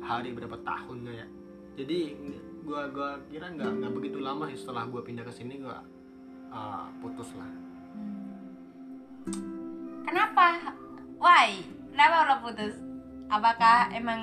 [0.00, 1.26] hari berapa tahunnya ya
[1.74, 1.98] jadi
[2.62, 5.78] gue gua kira nggak nggak begitu lama sih setelah gue pindah ke sini gue
[6.48, 7.50] uh, putus lah
[10.08, 10.72] Kenapa?
[11.20, 11.60] Why?
[11.92, 12.80] Kenapa lo putus?
[13.28, 14.20] Apakah emang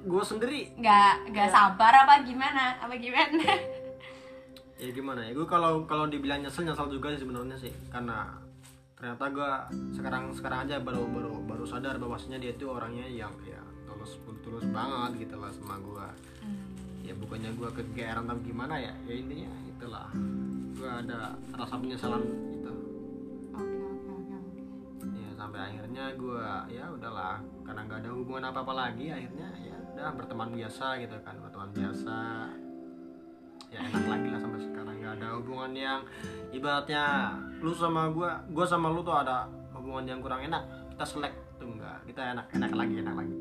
[0.00, 1.52] gue sendiri nggak nggak Ya.
[1.52, 2.80] sabar apa gimana?
[2.80, 3.36] Apa gimana?
[4.76, 5.30] ya gimana ya?
[5.32, 7.72] Gue kalau kalau dibilang nyesel nyesel juga sih sebenarnya sih.
[7.88, 8.28] Karena
[8.96, 9.50] ternyata gue
[9.92, 14.64] sekarang sekarang aja baru baru baru sadar bahwasanya dia itu orangnya yang ya tulus tulus
[14.72, 16.08] banget gitu lah sama gue
[16.46, 16.62] Hmm.
[17.02, 18.94] ya bukannya gue kegeeran atau gimana ya?
[19.04, 20.08] Ya intinya itulah.
[20.76, 22.22] Gue ada rasa penyesalan
[22.54, 22.72] itu
[25.10, 27.40] ya sampai akhirnya gue ya udahlah.
[27.66, 31.70] Karena nggak ada hubungan apa apa lagi akhirnya ya udah berteman biasa gitu kan berteman
[31.72, 32.16] biasa
[33.68, 34.94] ya enak lagi lah sampai sekarang.
[34.96, 36.00] Nggak ada hubungan yang
[36.50, 37.04] ibaratnya
[37.58, 41.68] lu sama gue gue sama lu tuh ada hubungan yang kurang enak kita selek tuh
[41.68, 43.36] enggak kita enak enak lagi enak lagi.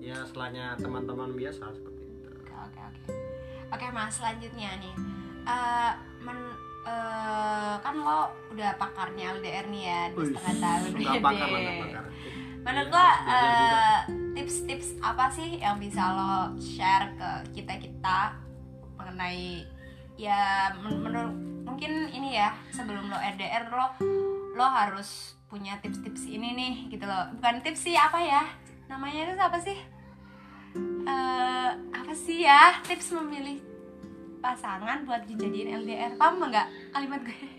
[0.00, 2.28] Ya setelahnya teman-teman biasa seperti itu.
[2.36, 3.02] Oke oke oke.
[3.70, 4.94] Oke mas selanjutnya nih.
[5.42, 11.00] Eh, men- eh, kan lo udah pakarnya LDR nih ya dua Wih, setengah tahun Deh.
[11.00, 11.48] nggak bakar
[12.60, 13.80] Menurut Iya, lo harus belajar juga.
[13.80, 13.98] eh,
[14.30, 18.18] tips-tips apa sih yang bisa lo share ke kita kita
[19.10, 19.66] mengenai
[20.14, 21.34] ya men- menurut
[21.66, 23.90] mungkin ini ya sebelum lo LDR lo
[24.54, 27.26] lo harus punya tips-tips ini nih gitu loh.
[27.34, 28.46] Bukan tips sih apa ya?
[28.86, 29.78] Namanya itu apa sih?
[31.02, 32.78] Eh apa sih ya?
[32.86, 33.58] Tips memilih
[34.38, 36.94] pasangan buat dijadiin LDR paham nggak?
[36.94, 37.34] Kalimat gue.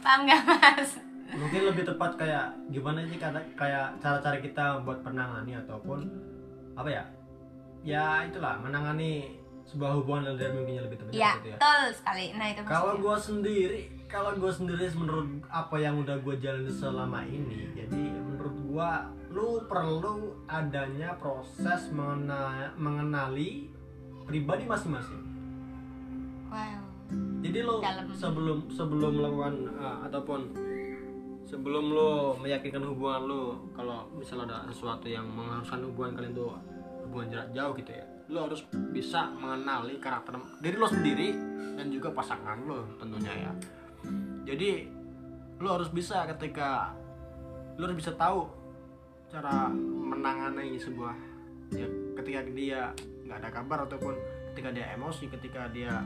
[0.00, 0.96] Paham nggak mas?
[1.36, 6.08] Mungkin lebih tepat kayak gimana sih kata kayak cara-cara kita buat menangani ataupun
[6.80, 7.04] apa ya?
[7.84, 9.39] Ya itulah menangani
[9.70, 12.24] sebuah hubungan LDR mungkin lebih tepat Iya, gitu ya betul sekali.
[12.34, 17.22] Nah itu kalau gue sendiri kalau gue sendiri menurut apa yang udah gue jalani selama
[17.22, 18.90] ini jadi menurut gue
[19.30, 20.14] lu perlu
[20.44, 23.70] adanya proses mengena- mengenali
[24.24, 25.22] pribadi masing-masing
[26.48, 26.82] Wow.
[27.40, 28.10] jadi lo Dalam.
[28.10, 30.50] sebelum sebelum melakukan uh, ataupun
[31.44, 36.50] sebelum lo meyakinkan hubungan lo kalau misalnya ada sesuatu yang mengharuskan hubungan kalian tuh
[37.00, 38.62] hubungan jarak jauh gitu ya lo harus
[38.94, 41.28] bisa mengenali karakter diri lo sendiri
[41.74, 43.52] dan juga pasangan lo tentunya ya.
[44.54, 44.86] Jadi
[45.60, 46.94] lo harus bisa ketika
[47.76, 48.48] lo harus bisa tahu
[49.30, 51.14] cara menangani sebuah
[51.70, 51.86] ya
[52.18, 52.90] ketika dia
[53.26, 54.14] nggak ada kabar ataupun
[54.52, 56.02] ketika dia emosi ketika dia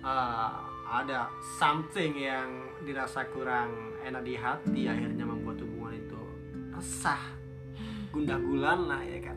[0.00, 1.28] uh, ada
[1.60, 2.48] something yang
[2.86, 6.22] dirasa kurang enak di hati akhirnya membuat hubungan itu
[6.72, 7.20] resah
[8.14, 9.36] gundah gulana ya kan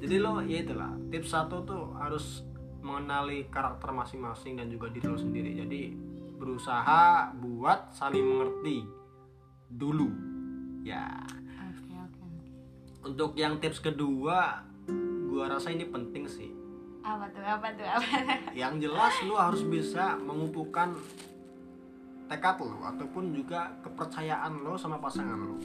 [0.00, 2.42] jadi lo ya itulah tips satu tuh harus
[2.80, 5.92] mengenali karakter masing-masing dan juga diri lo sendiri jadi
[6.40, 8.88] berusaha buat saling mengerti
[9.68, 10.08] dulu
[10.80, 11.20] ya
[11.68, 12.24] Oke oke.
[13.04, 14.64] untuk yang tips kedua
[15.28, 16.50] gua rasa ini penting sih
[17.00, 18.08] Apa tuh apa tuh apa?
[18.56, 20.96] yang jelas lu harus bisa mengumpulkan
[22.28, 25.56] tekad lo ataupun juga kepercayaan lo sama pasangan lo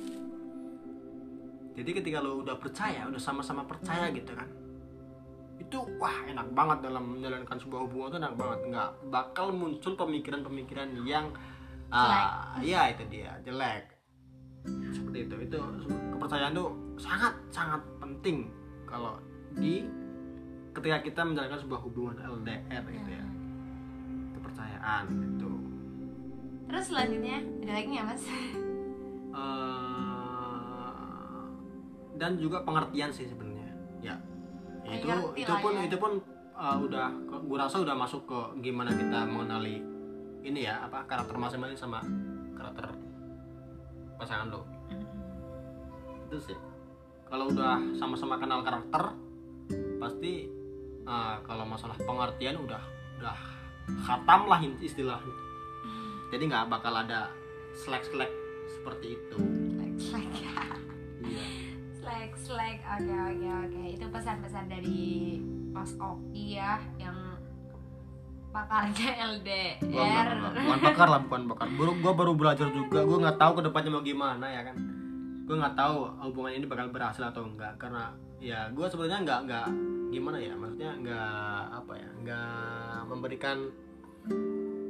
[1.75, 4.47] jadi ketika lo udah percaya udah sama-sama percaya gitu kan
[5.65, 8.59] itu wah enak banget dalam menjalankan sebuah hubungan itu enak banget.
[8.71, 11.33] Nggak bakal muncul pemikiran-pemikiran yang
[11.89, 13.89] ah ya itu dia jelek.
[14.93, 15.35] Seperti itu.
[15.49, 15.59] Itu
[16.15, 16.69] kepercayaan tuh
[17.01, 18.47] sangat sangat penting
[18.85, 19.17] kalau
[19.57, 19.83] di
[20.75, 23.25] ketika kita menjalankan sebuah hubungan LDR gitu ya.
[24.37, 25.51] Kepercayaan itu
[26.65, 28.23] Terus selanjutnya ada lagi nggak mas?
[29.35, 30.04] Eh,
[32.15, 33.69] dan juga pengertian sih sebenarnya.
[34.01, 34.15] Ya.
[34.85, 35.81] Itu Ngerti itu pun ya.
[35.87, 36.11] itu pun
[36.55, 37.07] uh, udah
[37.45, 39.83] gue rasa udah masuk ke gimana kita mengenali
[40.45, 41.99] ini ya apa karakter masing-masing sama
[42.55, 42.93] karakter
[44.15, 44.61] pasangan lo.
[46.29, 46.57] Itu sih.
[47.25, 49.17] Kalau udah sama-sama kenal karakter
[49.97, 50.45] pasti
[51.09, 52.81] uh, kalau masalah pengertian udah
[53.19, 53.37] udah
[54.05, 55.35] khatam lah istilahnya.
[56.29, 57.29] Jadi nggak bakal ada
[57.73, 58.29] slack-slack
[58.69, 59.37] seperti itu.
[59.95, 60.34] Iya
[62.35, 62.79] Slack.
[62.99, 63.81] Oke oke oke.
[63.95, 65.39] Itu pesan-pesan dari
[65.71, 67.15] Mas Oki ya yang
[68.55, 70.27] pakarnya LDR.
[70.55, 71.67] Bukan bakar lah bukan bakar.
[71.75, 73.03] Baru gue baru belajar juga.
[73.03, 74.75] Gue nggak tahu ke depannya mau gimana ya kan?
[75.45, 79.67] Gue nggak tahu hubungan ini bakal berhasil atau enggak karena ya gue sebenarnya nggak nggak
[80.15, 80.53] gimana ya?
[80.55, 82.09] Maksudnya nggak apa ya?
[82.23, 83.57] Nggak memberikan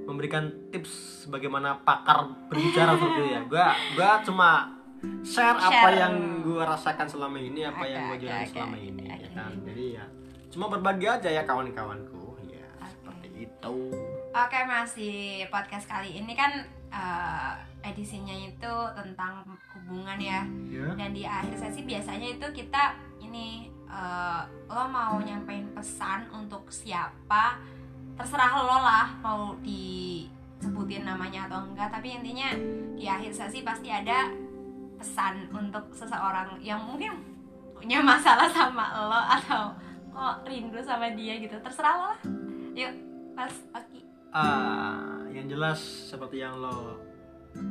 [0.06, 3.42] memberikan tips bagaimana pakar berbicara seperti itu ya.
[3.50, 3.66] Gue
[3.98, 4.75] gue cuma
[5.22, 5.98] share, apa Share.
[5.98, 8.52] yang gue rasakan selama ini apa Oke, yang gue oke, jalani oke.
[8.52, 10.06] selama ini ya kan jadi ya
[10.50, 13.76] cuma berbagi aja ya kawan-kawanku ya seperti itu
[14.32, 15.14] Oke Mas di
[15.48, 16.52] podcast kali ini kan
[16.92, 17.52] eh,
[17.86, 20.44] edisinya itu tentang hubungan ya.
[20.68, 26.68] ya Dan di akhir sesi biasanya itu kita ini eh, lo mau nyampein pesan untuk
[26.68, 27.60] siapa
[28.16, 32.52] terserah lo lah mau disebutin namanya atau enggak tapi intinya
[32.96, 34.28] di akhir sesi pasti ada
[35.06, 37.14] pesan untuk seseorang yang mungkin
[37.78, 39.70] punya masalah sama lo atau
[40.10, 41.54] lo rindu sama dia gitu.
[41.62, 42.20] Terserah lo lah.
[42.74, 42.94] Yuk
[43.38, 44.02] mas Oki.
[44.34, 45.78] Ah, yang jelas
[46.10, 46.98] seperti yang lo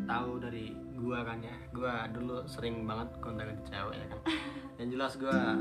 [0.07, 4.20] tahu dari gua kan ya gua dulu sering banget kontak cewek ya kan.
[4.78, 5.55] Yang jelas gua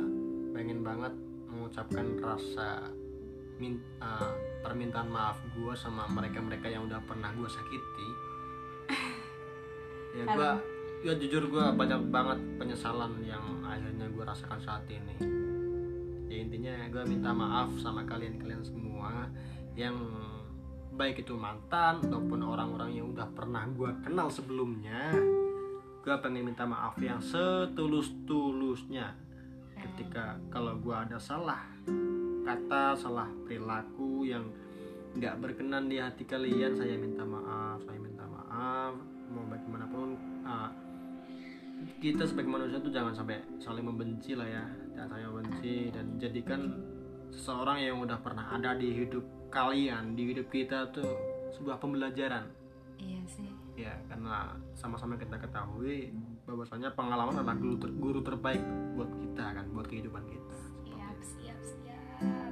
[0.57, 1.13] pengen banget
[1.49, 2.81] mengucapkan rasa
[3.61, 4.33] min ah,
[4.65, 8.09] permintaan maaf gue sama mereka-mereka yang udah pernah gue sakiti.
[10.13, 10.72] Ya gue
[11.03, 15.19] ya jujur gue banyak banget penyesalan yang akhirnya gue rasakan saat ini.
[16.31, 19.27] Ya intinya gue minta maaf sama kalian-kalian semua
[19.75, 19.99] yang
[20.95, 25.11] baik itu mantan ataupun orang-orang yang udah pernah gue kenal sebelumnya.
[26.07, 29.11] Gue pengen minta maaf yang setulus-tulusnya.
[29.75, 31.67] Ketika kalau gue ada salah
[32.47, 34.47] kata salah perilaku yang
[35.19, 38.95] nggak berkenan di hati kalian saya minta maaf saya minta maaf.
[39.27, 40.15] Mau bagaimanapun
[40.47, 40.71] ah,
[42.03, 44.63] kita sebagai manusia tuh jangan sampai saling membenci lah ya.
[44.91, 46.61] Jangan saling membenci dan jadikan
[47.31, 51.07] seseorang yang udah pernah ada di hidup kalian di hidup kita tuh
[51.55, 52.51] sebuah pembelajaran.
[52.99, 53.47] Iya sih.
[53.79, 56.11] Ya karena sama-sama kita ketahui
[56.43, 58.59] bahwasanya pengalaman adalah guru, ter- guru terbaik
[58.99, 60.55] buat kita kan buat kehidupan kita.
[60.83, 62.51] Siap siap siap.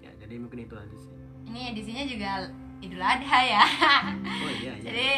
[0.00, 1.12] Ya jadi mungkin itu aja sih.
[1.52, 2.48] Ini edisinya juga
[2.82, 3.62] Idul Adha ya.
[4.26, 4.84] Oh iya iya.
[4.90, 5.08] Jadi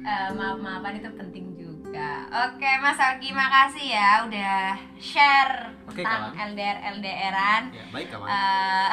[0.00, 1.49] eh, maaf maafan itu penting
[1.90, 2.22] juga.
[2.46, 6.54] Oke Mas Algi makasih ya udah share Oke, tentang kawan.
[6.54, 8.28] LDR LDRan ya baik kawan.
[8.30, 8.90] Eh,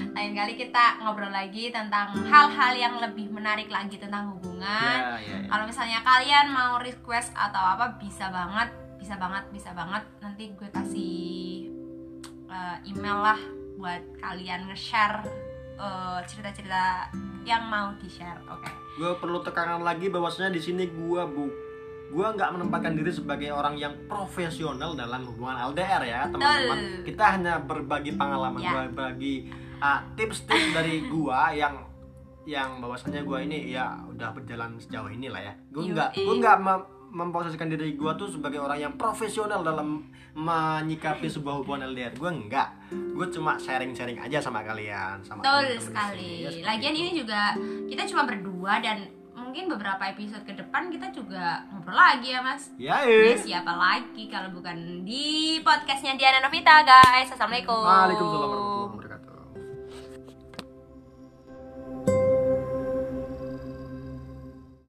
[0.16, 4.96] lain kali kita ngobrol lagi tentang hal-hal yang lebih menarik lagi tentang hubungan.
[4.96, 5.48] Ya ya, ya.
[5.52, 10.02] kalau misalnya kalian mau request atau apa bisa banget bisa banget bisa banget.
[10.24, 11.68] Nanti gue kasih
[12.48, 13.40] eh, email lah
[13.76, 15.20] buat kalian nge-share
[15.76, 17.12] eh, cerita-cerita
[17.44, 18.40] yang mau di-share.
[18.48, 18.72] Oke.
[18.96, 21.63] Gue perlu tekanan lagi bahwasanya di sini gue bu
[22.14, 27.58] gue nggak menempatkan diri sebagai orang yang profesional dalam hubungan LDR ya teman-teman kita hanya
[27.58, 28.70] berbagi pengalaman Ya.
[28.80, 31.74] berbagi ah, tips-tips dari gue yang
[32.44, 36.58] yang bahwasanya gue ini ya udah berjalan sejauh ini lah ya gue nggak gue nggak
[36.60, 42.26] mem- memposisikan diri gue tuh sebagai orang yang profesional dalam menyikapi sebuah hubungan LDR gue
[42.28, 46.30] enggak gue cuma sharing-sharing aja sama kalian sama betul di sekali.
[46.42, 47.00] Ya, lagian itu.
[47.00, 47.54] ini juga
[47.86, 49.08] kita cuma berdua dan
[49.54, 52.74] mungkin beberapa episode ke depan kita juga ngobrol lagi ya mas.
[52.74, 53.38] Ya, eh.
[53.38, 57.30] siapa lagi kalau bukan di podcastnya Diana Novita guys?
[57.30, 57.86] Assalamualaikum.
[57.86, 59.33] Waalaikumsalam warahmatullahi wabarakatuh